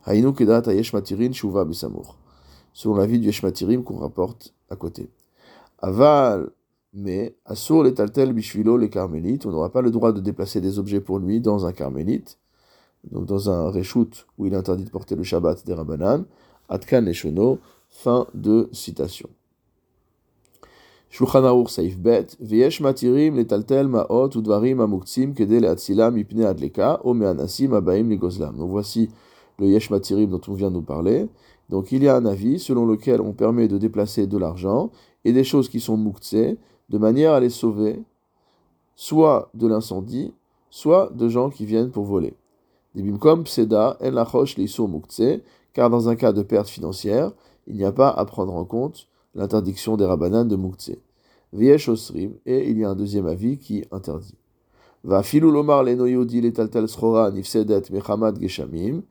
Hainu 0.06 0.32
kedat 0.32 0.62
ayesh 0.68 0.92
matirin 0.92 1.32
shuva 1.32 1.64
bisamour. 1.64 2.16
Selon 2.72 2.94
l'avis 2.94 3.18
du 3.18 3.26
yeshmatirim 3.26 3.82
qu'on 3.82 3.98
rapporte 3.98 4.54
à 4.70 4.76
côté. 4.76 5.10
Aval, 5.80 6.50
mais 6.94 7.34
assour 7.44 7.82
les 7.82 7.92
taltel 7.92 8.32
bishvilo 8.32 8.76
les 8.78 8.88
carmélites, 8.88 9.44
on 9.46 9.50
n'aura 9.50 9.70
pas 9.70 9.82
le 9.82 9.90
droit 9.90 10.12
de 10.12 10.20
déplacer 10.20 10.60
des 10.60 10.78
objets 10.78 11.00
pour 11.00 11.18
lui 11.18 11.40
dans 11.40 11.66
un 11.66 11.72
carmélite, 11.72 12.38
donc 13.10 13.26
dans 13.26 13.50
un 13.50 13.70
reshoot 13.70 14.26
où 14.38 14.46
il 14.46 14.54
interdit 14.54 14.84
de 14.84 14.90
porter 14.90 15.16
le 15.16 15.24
Shabbat 15.24 15.66
des 15.66 15.74
Rabbanan, 15.74 16.24
Atkan 16.68 17.00
Leshono, 17.00 17.58
fin 17.90 18.26
de 18.34 18.68
citation. 18.72 19.28
Donc 21.14 21.28
voici 28.70 29.10
le 29.58 29.66
Yesh 29.66 29.90
matirim 29.90 30.30
dont 30.30 30.40
on 30.48 30.54
vient 30.54 30.70
de 30.70 30.74
nous 30.74 30.80
parler. 30.80 31.28
Donc 31.68 31.92
il 31.92 32.02
y 32.02 32.08
a 32.08 32.16
un 32.16 32.24
avis 32.24 32.58
selon 32.58 32.86
lequel 32.86 33.20
on 33.20 33.34
permet 33.34 33.68
de 33.68 33.76
déplacer 33.76 34.26
de 34.26 34.38
l'argent 34.38 34.90
et 35.26 35.34
des 35.34 35.44
choses 35.44 35.68
qui 35.68 35.80
sont 35.80 35.98
muktzé 35.98 36.56
de 36.88 36.96
manière 36.96 37.34
à 37.34 37.40
les 37.40 37.50
sauver, 37.50 38.02
soit 38.96 39.50
de 39.52 39.66
l'incendie, 39.66 40.32
soit 40.70 41.10
de 41.14 41.28
gens 41.28 41.50
qui 41.50 41.66
viennent 41.66 41.90
pour 41.90 42.04
voler. 42.04 42.32
Des 42.94 43.02
bimkom 43.02 43.44
pseda 43.44 43.98
en 44.00 44.10
lachosh 44.12 44.56
leisur 44.56 44.88
muktzé, 44.88 45.42
car 45.74 45.90
dans 45.90 46.08
un 46.08 46.16
cas 46.16 46.32
de 46.32 46.40
perte 46.42 46.68
financière, 46.68 47.32
il 47.66 47.76
n'y 47.76 47.84
a 47.84 47.92
pas 47.92 48.08
à 48.08 48.24
prendre 48.24 48.54
en 48.54 48.64
compte 48.64 49.08
l'interdiction 49.34 49.96
des 49.96 50.04
rabbanan 50.04 50.46
de 50.46 50.56
Mouktsé. 50.56 51.00
Viesh 51.52 51.88
Osrim, 51.88 52.32
et 52.46 52.70
il 52.70 52.78
y 52.78 52.84
a 52.84 52.90
un 52.90 52.94
deuxième 52.94 53.26
avis 53.26 53.58
qui 53.58 53.84
interdit. 53.90 54.36
Va 55.04 55.22
filulomar 55.22 55.82
lenoyodi 55.82 56.40
letaltel 56.40 56.88
srora 56.88 57.30
nifsedet 57.30 57.90
mechamad 57.90 58.40
geshamim, 58.40 59.02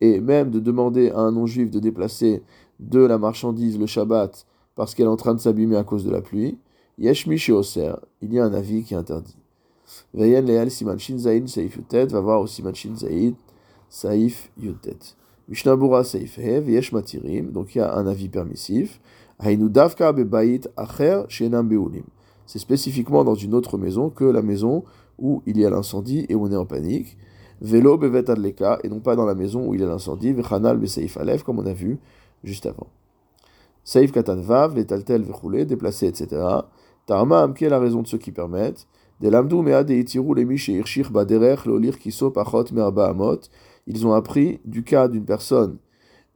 et 0.00 0.20
même 0.20 0.50
de 0.50 0.60
demander 0.60 1.10
à 1.10 1.20
un 1.20 1.32
non-juif 1.32 1.70
de 1.70 1.80
déplacer 1.80 2.42
de 2.78 3.00
la 3.00 3.18
marchandise 3.18 3.78
le 3.78 3.86
Shabbat 3.86 4.46
parce 4.78 4.94
qu'elle 4.94 5.06
est 5.06 5.10
en 5.10 5.16
train 5.16 5.34
de 5.34 5.40
s'abîmer 5.40 5.76
à 5.76 5.82
cause 5.82 6.04
de 6.04 6.10
la 6.12 6.20
pluie. 6.20 6.56
Yeshmi 6.98 7.40
Oser, 7.50 7.94
il 8.22 8.32
y 8.32 8.38
a 8.38 8.44
un 8.44 8.54
avis 8.54 8.84
qui 8.84 8.94
interdit. 8.94 9.36
Veyen 10.14 10.42
leal 10.42 10.70
siman 10.70 10.98
shin 10.98 11.18
saif 11.18 11.76
yutet, 11.76 12.06
va 12.06 12.20
voir 12.20 12.40
au 12.40 12.46
siman 12.46 12.74
shin 12.74 12.94
saif 13.88 14.50
yutet. 14.56 15.16
Mishnabura 15.48 16.04
saif 16.04 16.38
hev, 16.38 16.70
yesh 16.70 16.92
matirim, 16.92 17.50
donc 17.50 17.74
il 17.74 17.78
y 17.78 17.80
a 17.80 17.92
un 17.96 18.06
avis 18.06 18.28
permissif. 18.28 19.00
C'est 22.46 22.58
spécifiquement 22.58 23.24
dans 23.24 23.34
une 23.34 23.54
autre 23.54 23.78
maison 23.78 24.10
que 24.10 24.24
la 24.24 24.42
maison 24.42 24.84
où 25.18 25.42
il 25.46 25.58
y 25.58 25.64
a 25.64 25.70
l'incendie 25.70 26.26
et 26.28 26.34
où 26.34 26.46
on 26.46 26.50
est 26.50 26.56
en 26.56 26.66
panique. 26.66 27.16
Velo 27.60 27.98
bevet 27.98 28.30
adleka, 28.30 28.78
et 28.84 28.88
non 28.88 29.00
pas 29.00 29.16
dans 29.16 29.26
la 29.26 29.34
maison 29.34 29.66
où 29.66 29.74
il 29.74 29.80
y 29.80 29.84
a 29.84 29.86
l'incendie. 29.86 30.32
Vechanal 30.32 30.78
beseif 30.78 31.16
alef, 31.16 31.42
comme 31.42 31.58
on 31.58 31.66
a 31.66 31.72
vu 31.72 31.98
juste 32.44 32.66
avant. 32.66 32.86
Saif 33.84 34.12
katan 34.12 34.40
vav, 34.40 34.76
les 34.76 34.86
taltel 34.86 35.22
vechoulé, 35.22 35.64
déplacé, 35.64 36.06
etc. 36.06 36.40
Tarma 37.06 37.42
amke, 37.42 37.62
la 37.62 37.78
raison 37.78 38.02
de 38.02 38.06
ceux 38.06 38.18
qui 38.18 38.32
permettent. 38.32 38.86
De 39.20 39.28
lamdou 39.28 39.62
mea 39.62 39.82
de 39.82 39.94
itiru 39.94 40.44
miche 40.44 40.68
irshich 40.68 41.10
baderech 41.10 41.64
lolir 41.64 41.98
kiso 41.98 42.30
pachot 42.30 42.66
merba 42.72 43.08
amot. 43.08 43.40
Ils 43.88 44.06
ont 44.06 44.12
appris 44.12 44.60
du 44.64 44.84
cas 44.84 45.08
d'une 45.08 45.24
personne 45.24 45.78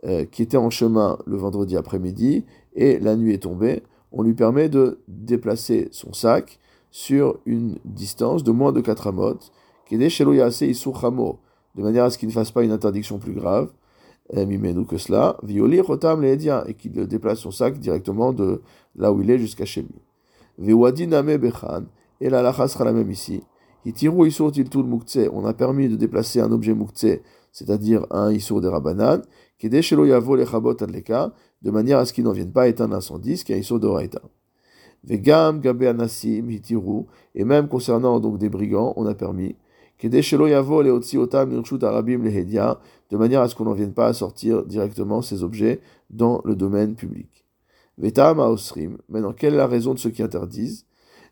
euh, 0.04 0.24
qui 0.24 0.42
était 0.42 0.56
en 0.56 0.70
chemin 0.70 1.18
le 1.26 1.36
vendredi 1.36 1.76
après-midi 1.76 2.44
et 2.74 2.98
la 2.98 3.16
nuit 3.16 3.34
est 3.34 3.42
tombée, 3.42 3.82
on 4.12 4.22
lui 4.22 4.34
permet 4.34 4.68
de 4.68 5.00
déplacer 5.08 5.88
son 5.90 6.12
sac 6.12 6.58
sur 6.90 7.38
une 7.46 7.78
distance 7.84 8.44
de 8.44 8.52
moins 8.52 8.72
de 8.72 8.80
4 8.80 9.08
amot, 9.08 9.38
de 9.90 11.82
manière 11.82 12.04
à 12.04 12.10
ce 12.10 12.18
qu'il 12.18 12.28
ne 12.28 12.32
fasse 12.32 12.50
pas 12.50 12.62
une 12.62 12.70
interdiction 12.70 13.18
plus 13.18 13.32
grave, 13.32 13.70
euh, 14.34 14.84
que 14.84 14.98
cela, 14.98 15.36
violi 15.42 15.80
rotam 15.80 16.24
et 16.24 16.36
qu'il 16.74 16.92
déplace 17.06 17.40
son 17.40 17.50
sac 17.50 17.78
directement 17.78 18.32
de 18.32 18.62
là 18.94 19.12
où 19.12 19.20
il 19.22 19.30
est 19.30 19.38
jusqu'à 19.38 19.64
chez 19.64 19.82
lui. 19.82 20.00
bechan, 20.58 21.84
et 22.20 22.30
la 22.30 22.42
lacha 22.42 22.84
la 22.84 22.92
même 22.92 23.10
ici. 23.10 23.42
On 23.84 25.44
a 25.44 25.54
permis 25.54 25.88
de 25.88 25.96
déplacer 25.96 26.40
un 26.40 26.52
objet 26.52 26.74
muktzeh, 26.74 27.22
c'est-à-dire 27.50 28.06
un 28.10 28.30
isur 28.32 28.60
des 28.60 28.68
rabanan, 28.68 29.22
de 31.62 31.70
manière 31.70 31.98
à 31.98 32.04
ce 32.04 32.12
qu'ils 32.12 32.24
n'en 32.24 32.32
viennent 32.32 32.52
pas 32.52 32.68
éteindre 32.68 32.94
l'incendie, 32.94 33.36
ce 33.36 33.44
qui 33.44 33.52
est 33.52 33.60
isur 33.60 33.80
d'oraita. 33.80 34.20
Vegam 35.04 35.60
gabe 35.60 35.82
anasim 35.82 36.48
hitiru, 36.50 37.04
et 37.34 37.44
même 37.44 37.68
concernant 37.68 38.20
donc 38.20 38.38
des 38.38 38.48
brigands, 38.48 38.92
on 38.96 39.06
a 39.06 39.14
permis, 39.14 39.56
de 40.02 40.08
manière 43.16 43.40
à 43.40 43.48
ce 43.48 43.54
qu'on 43.54 43.64
n'en 43.64 43.72
vienne 43.72 43.92
pas 43.92 44.06
à 44.06 44.12
sortir 44.12 44.64
directement 44.64 45.22
ces 45.22 45.44
objets 45.44 45.80
dans 46.10 46.40
le 46.44 46.56
domaine 46.56 46.94
public. 46.96 47.44
Vetam 47.98 48.40
aosrim, 48.40 48.98
maintenant 49.08 49.32
quelle 49.32 49.54
est 49.54 49.58
la 49.58 49.66
raison 49.66 49.94
de 49.94 49.98
ceux 49.98 50.10
qui 50.10 50.22
interdisent? 50.22 50.86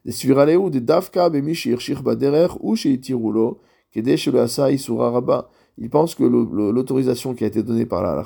Des 0.05 0.13
suiraleu, 0.13 0.71
des 0.71 0.81
dafka 0.81 1.29
bemishir 1.31 1.81
shir 1.81 2.03
baderer 2.03 2.49
ou 2.61 2.77
sheitirulo, 2.77 3.61
kede 3.93 4.17
shelo 4.17 4.39
asa 4.39 4.71
isura 4.71 5.11
rabba 5.11 5.51
il 5.81 5.89
pense 5.89 6.15
que 6.15 6.25
l'autorisation 6.25 7.35
qui 7.35 7.45
a 7.45 7.47
été 7.47 7.63
donnée 7.63 7.87
par 7.87 8.03
la 8.03 8.23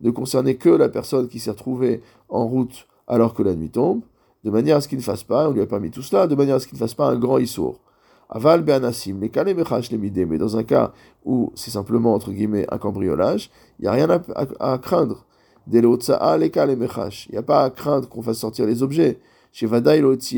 ne 0.00 0.10
concernait 0.10 0.56
que 0.56 0.68
la 0.68 0.88
personne 0.88 1.28
qui 1.28 1.38
s'est 1.38 1.52
retrouvée 1.52 2.02
en 2.28 2.46
route 2.46 2.88
alors 3.06 3.34
que 3.34 3.44
la 3.44 3.54
nuit 3.54 3.70
tombe, 3.70 4.02
de 4.44 4.50
manière 4.50 4.76
à 4.76 4.80
ce 4.80 4.88
qu'il 4.88 4.98
ne 4.98 5.02
fasse 5.02 5.22
pas, 5.22 5.48
on 5.48 5.52
lui 5.52 5.60
a 5.60 5.66
pas 5.66 5.78
mis 5.78 5.90
tout 5.90 6.02
cela, 6.02 6.26
de 6.26 6.34
manière 6.34 6.56
à 6.56 6.60
ce 6.60 6.66
qu'il 6.66 6.74
ne 6.74 6.80
fasse 6.80 6.94
pas 6.94 7.06
un 7.06 7.16
grand 7.16 7.38
issour. 7.38 7.80
Aval 8.28 8.62
be'anasim, 8.62 9.20
les 9.20 10.26
mais 10.26 10.38
dans 10.38 10.56
un 10.56 10.64
cas 10.64 10.92
où 11.24 11.52
c'est 11.54 11.70
simplement, 11.70 12.14
entre 12.14 12.32
guillemets, 12.32 12.66
un 12.70 12.78
cambriolage, 12.78 13.50
il 13.78 13.82
n'y 13.82 13.88
a 13.88 13.92
rien 13.92 14.08
à, 14.10 14.78
craindre. 14.78 15.24
Il 15.70 15.80
n'y 15.80 17.38
a 17.38 17.42
pas 17.42 17.62
à 17.62 17.70
craindre 17.70 18.08
qu'on 18.08 18.22
fasse 18.22 18.38
sortir 18.38 18.66
les 18.66 18.82
objets. 18.82 19.20
Chez 19.52 19.66
Vadaï 19.66 20.02
Si 20.20 20.36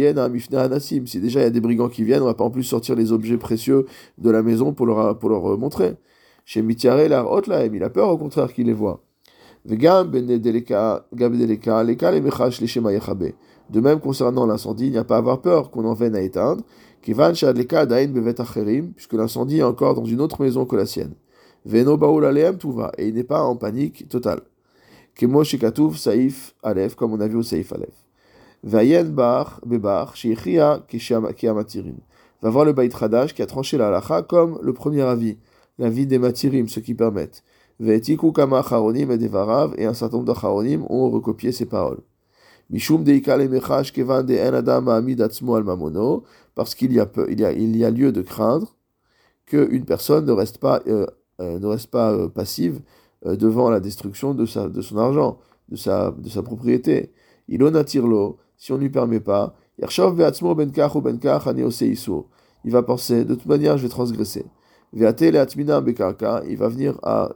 déjà 1.21 1.40
il 1.40 1.43
y 1.43 1.47
a 1.47 1.50
des 1.50 1.61
brigands 1.61 1.88
qui 1.88 2.05
viennent, 2.05 2.21
on 2.21 2.26
ne 2.26 2.31
va 2.31 2.35
pas 2.35 2.45
en 2.45 2.50
plus 2.50 2.64
sortir 2.64 2.95
les 2.95 3.12
objets 3.12 3.38
précieux 3.38 3.87
de 4.19 4.31
la 4.31 4.43
maison 4.43 4.73
pour 4.73 4.87
leur 4.87 5.59
montrer. 5.59 5.97
Il 6.52 7.83
a 7.85 7.90
peur 7.90 8.09
au 8.09 8.19
contraire 8.19 8.52
qu'il 8.52 8.66
les 8.66 8.73
voit. 8.73 9.04
De 9.64 9.76
même, 13.80 14.00
concernant 14.00 14.47
l'incendie, 14.47 14.87
il 14.87 14.90
n'y 14.90 14.99
a 14.99 15.04
pas 15.04 15.14
à 15.14 15.19
avoir 15.19 15.42
peur 15.42 15.71
qu'on 15.71 15.85
en 15.85 15.95
vienne 15.95 16.16
à 16.16 16.23
éteindre, 16.23 16.64
puisque 17.02 19.12
l'incendie 19.12 19.59
est 19.59 19.62
encore 19.62 19.95
dans 19.95 20.04
une 20.04 20.21
autre 20.21 20.42
maison 20.42 20.64
que 20.64 20.75
la 20.75 20.87
sienne. 20.87 21.14
Veno 21.64 21.97
et 22.99 23.09
il 23.09 23.14
n'est 23.14 23.23
pas 23.23 23.42
en 23.42 23.54
panique 23.54 24.09
totale. 24.09 24.40
Kemo 25.14 25.45
saif 25.45 26.57
comme 26.97 27.12
on 27.12 27.21
a 27.21 27.28
vu 27.28 27.37
au 27.37 27.42
saif 27.42 27.73
alef. 27.73 27.95
Vayen 28.64 29.04
bar 29.04 29.61
bebar. 29.64 30.14
Va 32.42 32.49
voir 32.49 32.64
le 32.64 32.73
Bait 32.73 32.88
Hadash 32.99 33.35
qui 33.35 33.42
a 33.42 33.47
tranché 33.47 33.76
la 33.76 33.88
halacha 33.88 34.23
comme 34.23 34.59
le 34.62 34.73
premier 34.73 35.02
avis 35.02 35.37
la 35.81 35.89
vie 35.89 36.07
des 36.07 36.19
matirim, 36.19 36.69
ce 36.69 36.79
qui 36.79 36.95
permettent. 36.95 37.43
Ve'etiku 37.81 38.33
kama 38.33 38.63
charonim 38.63 39.11
et 39.11 39.19
devarav, 39.19 39.75
et 39.79 39.87
un 39.87 39.95
certain 39.95 40.19
nombre 40.19 40.33
d'acharonim 40.33 40.85
ont 40.91 41.11
recopié 41.11 41.51
ces 41.51 41.65
paroles. 41.65 42.03
Mishum 42.69 43.03
deika 43.03 43.39
lemechash 43.39 43.91
kevan 43.91 44.23
de 44.23 44.37
en 44.37 44.55
adam 44.55 44.83
ma'amid 44.83 45.23
atzmo 45.23 45.55
al 45.55 45.65
mamono, 45.65 46.23
parce 46.55 46.75
qu'il 46.75 46.93
y 46.93 47.01
a, 47.01 47.09
il 47.29 47.41
y 47.41 47.45
a, 47.45 47.53
y 47.53 47.85
a 47.85 47.91
lieu 47.91 48.13
de 48.13 48.21
craindre 48.21 48.77
qu'une 49.47 49.87
personne 49.87 50.27
ne 50.27 50.33
reste 50.33 50.59
pas, 50.59 50.83
euh, 50.87 51.07
euh, 51.41 51.59
ne 51.59 51.67
reste 51.67 51.91
pas 51.91 52.13
euh, 52.13 52.29
passive 52.29 52.81
devant 53.25 53.69
la 53.69 53.81
destruction 53.81 54.33
de, 54.35 54.47
sa, 54.47 54.69
de 54.69 54.81
son 54.81 54.97
argent, 54.97 55.39
de 55.69 55.77
sa, 55.77 56.11
de 56.11 56.29
sa 56.29 56.43
propriété. 56.43 57.13
Il 57.49 57.61
l'eau, 57.61 58.39
si 58.57 58.73
on 58.73 58.77
ne 58.77 58.81
lui 58.81 58.91
permet 58.91 59.21
pas, 59.21 59.55
ben 59.79 59.89
ben 60.55 60.71
il 62.65 62.73
va 62.73 62.83
penser, 62.83 63.25
de 63.25 63.35
toute 63.35 63.47
manière, 63.47 63.79
je 63.79 63.83
vais 63.83 63.89
transgresser. 63.89 64.45
Il 64.92 65.02
va 65.02 66.68
venir 66.68 66.99
à 67.02 67.30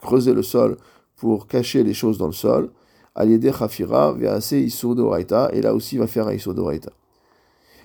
creuser 0.00 0.34
le 0.34 0.42
sol 0.42 0.76
pour 1.16 1.46
cacher 1.46 1.82
les 1.82 1.94
choses 1.94 2.18
dans 2.18 2.26
le 2.26 2.32
sol. 2.32 2.70
Et 3.20 3.38
là 5.60 5.74
aussi, 5.74 5.96
il 5.96 5.98
va 5.98 6.06
faire 6.06 6.28
un 6.28 6.32
Isur 6.32 6.54
d'Oraita. 6.54 6.90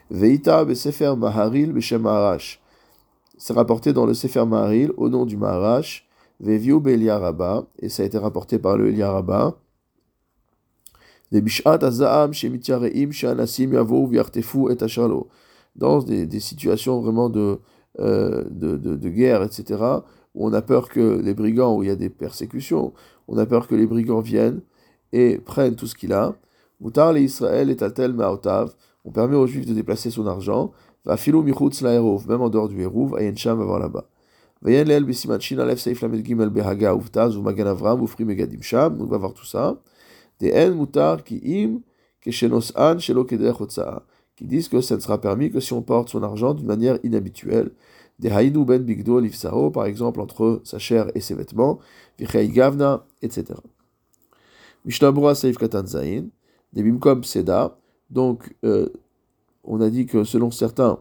Veita 0.09 0.63
besefer 0.63 1.15
Maharil 1.17 1.73
beshem 1.73 2.01
Maharash. 2.01 2.61
C'est 3.37 3.53
rapporté 3.53 3.93
dans 3.93 4.05
le 4.05 4.13
Sefer 4.13 4.45
Maharil 4.45 4.91
au 4.97 5.09
nom 5.09 5.25
du 5.25 5.37
Maharash. 5.37 6.07
Veviu 6.39 6.79
Beliaraba. 6.79 7.65
Et 7.79 7.89
ça 7.89 8.03
a 8.03 8.05
été 8.05 8.17
rapporté 8.17 8.57
par 8.57 8.77
le 8.77 8.87
Eliaraba. 8.89 9.57
Dans 15.75 15.99
des, 15.99 16.25
des, 16.25 16.39
situations 16.39 17.01
vraiment 17.01 17.29
de, 17.29 17.59
euh, 17.99 18.43
de, 18.49 18.77
de, 18.77 18.95
de, 18.95 19.09
guerre, 19.09 19.43
etc., 19.43 19.81
où 20.35 20.47
on 20.47 20.53
a 20.53 20.61
peur 20.61 20.89
que 20.89 21.19
les 21.21 21.33
brigands, 21.33 21.75
où 21.75 21.83
il 21.83 21.89
y 21.89 21.91
a 21.91 21.95
des 21.95 22.09
persécutions, 22.09 22.93
on 23.27 23.37
a 23.37 23.45
peur 23.45 23.67
que 23.67 23.75
les 23.75 23.87
brigands 23.87 24.21
viennent 24.21 24.61
et 25.13 25.37
prennent 25.39 25.75
tout 25.75 25.87
ce 25.87 25.95
qu'il 25.95 26.13
a. 26.13 26.35
Mutar 26.79 27.11
le 27.11 27.21
Israël 27.21 27.71
et 27.71 27.83
atel 27.83 28.13
maotav. 28.13 28.73
On 29.03 29.11
permet 29.11 29.35
aux 29.35 29.47
Juifs 29.47 29.65
de 29.65 29.73
déplacer 29.73 30.11
son 30.11 30.27
argent. 30.27 30.71
Va 31.05 31.17
filou 31.17 31.41
michutz 31.41 31.81
la 31.81 31.93
même 31.93 32.41
en 32.41 32.49
dehors 32.49 32.67
du 32.67 32.81
Hérouv, 32.81 33.15
ayen 33.15 33.35
sham 33.35 33.57
va 33.57 33.65
voir 33.65 33.79
là-bas. 33.79 34.05
Vayen 34.61 34.83
leel 34.85 35.05
besiman 35.05 35.39
shin 35.39 35.59
alef 35.59 35.79
seif 35.79 36.01
lamed 36.01 36.23
gimel 36.25 36.49
behaga 36.49 36.93
uftaz 36.93 37.37
ou 37.37 37.41
magan 37.41 37.67
avram 37.67 38.01
ufri 38.03 38.25
megadim 38.25 38.61
sham. 38.61 38.97
On 39.01 39.05
va 39.05 39.17
voir 39.17 39.33
tout 39.33 39.45
ça. 39.45 39.77
Des 40.39 40.51
en 40.51 40.75
mutar 40.75 41.23
ki 41.23 41.37
im 41.61 41.79
keshenos 42.21 42.73
an 42.75 42.99
shelo 42.99 43.23
kederech. 43.23 43.79
Qui 44.37 44.45
disent 44.45 44.69
que 44.69 44.81
ça 44.81 44.95
ne 44.95 45.01
sera 45.01 45.19
permis 45.19 45.51
que 45.51 45.59
si 45.59 45.73
on 45.73 45.81
porte 45.81 46.09
son 46.09 46.23
argent 46.23 46.53
d'une 46.53 46.67
manière 46.67 46.99
inhabituelle. 47.03 47.71
Des 48.19 48.29
haïnou 48.29 48.65
ben 48.65 48.81
bigdo 48.81 49.19
lifsao, 49.19 49.71
par 49.71 49.85
exemple, 49.85 50.21
entre 50.21 50.61
sa 50.63 50.79
chair 50.79 51.11
et 51.15 51.21
ses 51.21 51.35
vêtements. 51.35 51.79
Vichei 52.17 52.47
gavna, 52.47 53.05
etc. 53.21 53.45
Mishnabura 54.85 55.35
seif 55.35 55.57
katan 55.57 55.85
zain. 55.87 56.29
Des 56.71 56.83
bimkom 56.83 57.23
seda. 57.23 57.77
Donc, 58.09 58.55
euh, 58.63 58.87
on 59.63 59.81
a 59.81 59.89
dit 59.89 60.05
que 60.05 60.23
selon 60.23 60.51
certains, 60.51 60.99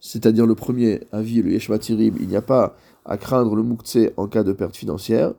c'est-à-dire 0.00 0.46
le 0.46 0.54
premier 0.54 1.00
avis, 1.12 1.42
le 1.42 1.52
Yeshmatirib, 1.52 2.16
il 2.20 2.28
n'y 2.28 2.36
a 2.36 2.42
pas 2.42 2.76
à 3.04 3.18
craindre 3.18 3.54
le 3.54 3.62
Moukhtse 3.62 4.12
en 4.16 4.28
cas 4.28 4.42
de 4.42 4.52
perte 4.52 4.76
financière. 4.76 5.34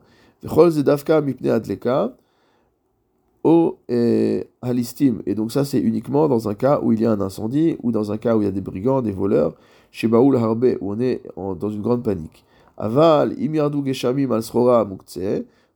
O 3.44 3.78
halistim. 4.62 5.22
Et 5.26 5.34
donc 5.34 5.50
ça, 5.52 5.64
c'est 5.64 5.80
uniquement 5.80 6.28
dans 6.28 6.48
un 6.48 6.54
cas 6.54 6.80
où 6.82 6.92
il 6.92 7.00
y 7.00 7.06
a 7.06 7.10
un 7.10 7.20
incendie 7.20 7.76
ou 7.82 7.90
dans 7.90 8.12
un 8.12 8.18
cas 8.18 8.36
où 8.36 8.42
il 8.42 8.44
y 8.44 8.48
a 8.48 8.52
des 8.52 8.60
brigands, 8.60 9.02
des 9.02 9.12
voleurs. 9.12 9.54
Chez 9.90 10.08
Baoul 10.08 10.36
Harbe, 10.36 10.76
où 10.80 10.92
on 10.92 11.00
est 11.00 11.22
dans 11.36 11.68
une 11.68 11.82
grande 11.82 12.02
panique. 12.02 12.44
Aval, 12.78 13.34
imirdou 13.38 13.84
geshamim 13.84 14.30
al 14.30 14.42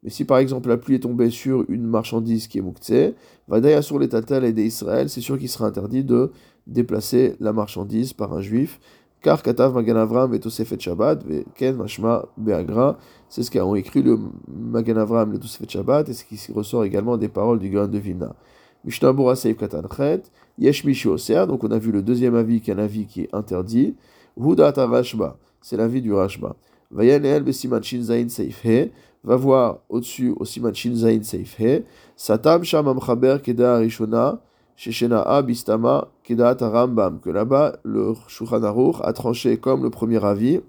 mais 0.06 0.10
si 0.10 0.24
par 0.24 0.38
exemple 0.38 0.68
la 0.68 0.76
pluie 0.76 0.94
est 0.94 1.00
tombée 1.00 1.30
sur 1.30 1.64
une 1.68 1.84
marchandise 1.84 2.46
qui 2.46 2.58
est 2.58 2.60
mouktsé, 2.60 3.14
Vadaya 3.48 3.82
sur 3.82 3.98
les 3.98 4.08
tatal 4.08 4.44
et 4.44 4.52
des 4.52 4.64
Israël, 4.64 5.08
c'est 5.08 5.20
sûr 5.20 5.36
qu'il 5.36 5.48
sera 5.48 5.66
interdit 5.66 6.04
de 6.04 6.30
déplacer 6.68 7.34
la 7.40 7.52
marchandise 7.52 8.12
par 8.12 8.32
un 8.32 8.40
juif, 8.40 8.78
car 9.26 9.42
Katav 9.42 9.74
Magan 9.74 9.96
Avram 9.96 10.32
et 10.34 10.38
Tosefet 10.38 10.78
Shabbat, 10.78 11.24
Ken 11.56 11.74
Mashma 11.74 12.26
Beagra, 12.36 12.96
c'est 13.28 13.42
ce 13.42 13.50
qu'a 13.50 13.64
écrit 13.74 14.00
le 14.00 14.20
Magan 14.46 14.98
Avram 14.98 15.32
le 15.32 15.40
Tosefet 15.40 15.68
Shabbat, 15.68 16.08
et 16.08 16.12
ce 16.12 16.22
qui 16.22 16.38
ressort 16.52 16.84
également 16.84 17.16
des 17.16 17.26
paroles 17.26 17.58
du 17.58 17.68
Gaon 17.68 17.88
de 17.88 17.98
Vilna. 17.98 18.36
Mishnah 18.84 19.12
Seif 19.34 19.56
Katanchet, 19.56 20.22
Yesh 20.58 21.06
Oser, 21.06 21.44
donc 21.48 21.64
on 21.64 21.72
a 21.72 21.78
vu 21.78 21.90
le 21.90 22.02
deuxième 22.02 22.36
avis 22.36 22.60
qui 22.60 22.70
est 22.70 22.74
un 22.74 22.78
avis 22.78 23.06
qui 23.06 23.22
est 23.22 23.34
interdit, 23.34 23.96
Hudat 24.36 24.74
Rashba, 24.76 25.36
c'est 25.60 25.76
l'avis 25.76 26.00
du 26.00 26.12
Rashba. 26.12 26.54
Vayan 26.92 27.24
El 27.24 27.42
Besiman 27.42 27.82
Shin 27.82 28.02
Zain 28.02 28.28
Seif 28.28 28.64
He, 28.64 28.92
va 29.24 29.34
voir 29.34 29.80
au-dessus 29.88 30.34
au 30.38 30.44
Siman 30.44 30.72
Zain 30.72 31.24
Seif 31.24 31.58
He, 31.58 31.82
Satam 32.14 32.62
Sham 32.62 32.86
Amchaber 32.86 33.38
Keda 33.42 33.78
Rishona, 33.78 34.40
Sheshena 34.76 35.42
Bistama 35.42 36.08
Keda 36.22 36.54
Tarambam, 36.54 37.20
que 37.20 37.30
là-bas 37.30 37.76
le 37.82 38.14
Shulchan 38.28 38.62
a 39.00 39.12
tranché 39.12 39.56
comme 39.56 39.82
le 39.82 39.90
premier 39.90 40.22
avis, 40.22 40.60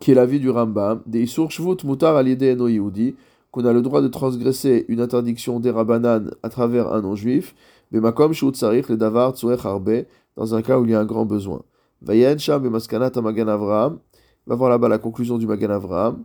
qui 0.00 0.10
est 0.10 0.14
l'avis 0.14 0.40
du 0.40 0.50
Rambam, 0.50 1.02
des 1.06 1.22
Isur 1.22 1.50
Shvut 1.50 1.84
Mutar 1.84 2.16
Eno 2.18 2.68
Yehudi, 2.68 3.14
qu'on 3.50 3.64
a 3.64 3.72
le 3.72 3.80
droit 3.80 4.02
de 4.02 4.08
transgresser 4.08 4.84
une 4.88 5.00
interdiction 5.00 5.60
des 5.60 5.70
Rabbanan 5.70 6.30
à 6.42 6.48
travers 6.48 6.92
un 6.92 7.00
non-juif, 7.00 7.54
Bemakom 7.92 8.32
Shut 8.32 8.56
Sarich 8.56 8.88
le 8.88 8.96
Davar 8.96 9.36
Tsuech 9.36 9.64
Harbe, 9.64 10.04
dans 10.36 10.54
un 10.54 10.62
cas 10.62 10.78
où 10.78 10.84
il 10.84 10.90
y 10.90 10.94
a 10.94 11.00
un 11.00 11.06
grand 11.06 11.24
besoin. 11.24 11.62
Vayen 12.02 12.36
Sham 12.38 12.62
Bemaskanat 12.62 13.12
Amagan 13.14 13.48
Avraham, 13.48 13.98
va 14.46 14.54
voir 14.54 14.70
là-bas 14.70 14.88
la 14.88 14.98
conclusion 14.98 15.38
du 15.38 15.46
Magan 15.46 15.70
Avraham, 15.70 16.24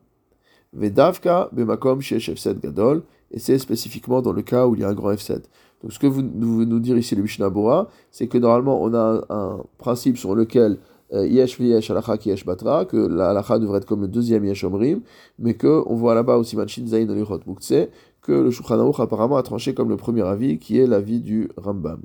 Vedavka 0.74 1.50
bemakom 1.52 2.02
shesh 2.02 2.30
F7 2.30 2.60
gadol, 2.60 3.04
et 3.32 3.40
c'est 3.40 3.58
spécifiquement 3.58 4.22
dans 4.22 4.32
le 4.32 4.42
cas 4.42 4.68
où 4.68 4.76
il 4.76 4.82
y 4.82 4.84
a 4.84 4.90
un 4.90 4.94
grand 4.94 5.12
F7. 5.12 5.44
Donc 5.82 5.94
ce 5.94 6.00
que 6.00 6.08
vous 6.08 6.22
nous, 6.22 6.66
nous 6.66 6.80
dire 6.80 6.98
ici 6.98 7.16
le 7.16 7.24
Mishnah 7.24 7.50
Bora, 7.50 7.90
c'est 8.12 8.28
que 8.28 8.38
normalement 8.38 8.82
on 8.82 8.94
a 8.94 9.26
un, 9.30 9.64
principe 9.78 10.18
sur 10.18 10.36
lequel 10.36 10.78
euh, 11.14 11.28
yesh 11.28 11.60
v'yesh 11.60 11.90
alacha 11.92 12.16
yesh 12.24 12.46
batra, 12.46 12.86
que 12.86 12.98
la 12.98 13.30
halacha 13.32 13.60
devrait 13.60 13.80
être 13.80 13.86
comme 13.86 14.02
le 14.02 14.08
deuxième 14.08 14.46
yesh 14.46 14.64
omrim, 14.64 15.02
mais 15.40 15.56
que 15.56 15.84
on 15.88 15.96
voit 15.96 16.16
là-bas 16.16 16.38
aussi 16.38 16.56
manchin 16.56 16.86
zayin 16.86 17.10
alichot 17.10 17.40
mukse, 17.48 17.90
que 18.22 18.32
le 18.32 18.52
Shulchan 18.52 18.92
apparemment 18.92 19.38
a 19.38 19.44
tranché 19.44 19.74
comme 19.74 19.90
le 19.90 19.98
premier 19.98 20.22
avis, 20.22 20.60
qui 20.60 20.80
est 20.80 20.88
l'avis 20.88 21.20
du 21.20 21.50
Rambam. 21.58 22.02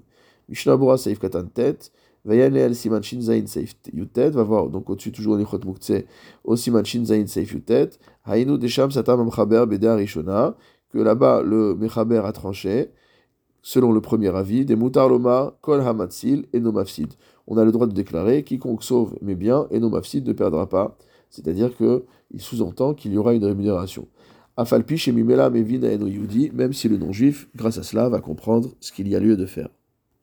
Mishnah 0.49 0.77
Bora 0.77 0.97
saif 0.97 1.19
katan 1.19 1.47
tet, 1.53 1.93
Vayanel 2.27 2.75
Siman 2.75 3.03
Shin 3.03 3.21
Zain 3.21 3.47
Seif 3.47 3.77
Yutet, 3.93 4.31
va 4.31 4.43
voir 4.43 4.69
donc 4.69 4.91
au-dessus 4.91 5.13
toujours 5.13 5.37
Nichot 5.37 5.61
Mukse, 5.65 6.05
au 6.43 6.57
Siman 6.57 6.85
Shin 6.85 7.05
Zain 7.05 7.27
Seif 7.27 7.53
Yutet, 7.53 7.91
Hainu 8.25 8.59
Desham 8.59 8.91
Satam 8.91 9.21
Amchaber 9.21 9.65
Beda 9.67 9.95
Rishona, 9.95 10.57
que 10.93 10.99
là-bas 10.99 11.43
le 11.43 11.77
Mechaber 11.77 12.23
a 12.25 12.33
tranché, 12.33 12.91
selon 13.67 13.91
le 13.91 14.01
premier 14.01 14.29
avis, 14.29 14.65
des 14.65 14.77
Mutar 14.77 15.09
Loma, 15.09 15.57
Kol 15.61 15.81
Hamatsil 15.81 16.47
et 16.53 16.61
Nomafsid. 16.61 17.09
On 17.49 17.59
a 17.59 17.65
le 17.65 17.73
droit 17.73 17.89
de 17.89 17.93
déclarer 17.93 18.45
quiconque 18.45 18.85
sauve 18.85 19.17
mes 19.23 19.35
biens 19.35 19.67
et 19.73 19.81
Nomafsid 19.81 20.25
ne 20.25 20.33
perdra 20.33 20.69
pas, 20.69 20.97
c'est-à-dire 21.31 21.77
qu'il 21.77 22.41
sous-entend 22.41 22.95
qu'il 22.95 23.13
y 23.13 23.19
aura 23.19 23.35
une 23.35 23.45
rémunération. 23.45 24.07
Afalpi 24.57 24.97
Shemimela 24.97 25.51
Mevina 25.51 25.89
Eno 25.89 26.07
Yudi, 26.07 26.53
même 26.55 26.73
si 26.73 26.89
le 26.89 26.97
non-juif, 26.97 27.49
grâce 27.57 27.79
à 27.79 27.83
cela, 27.83 28.09
va 28.09 28.21
comprendre 28.21 28.71
ce 28.79 28.93
qu'il 28.93 29.09
y 29.09 29.17
a 29.17 29.19
lieu 29.19 29.37
de 29.37 29.47
faire. 29.47 29.69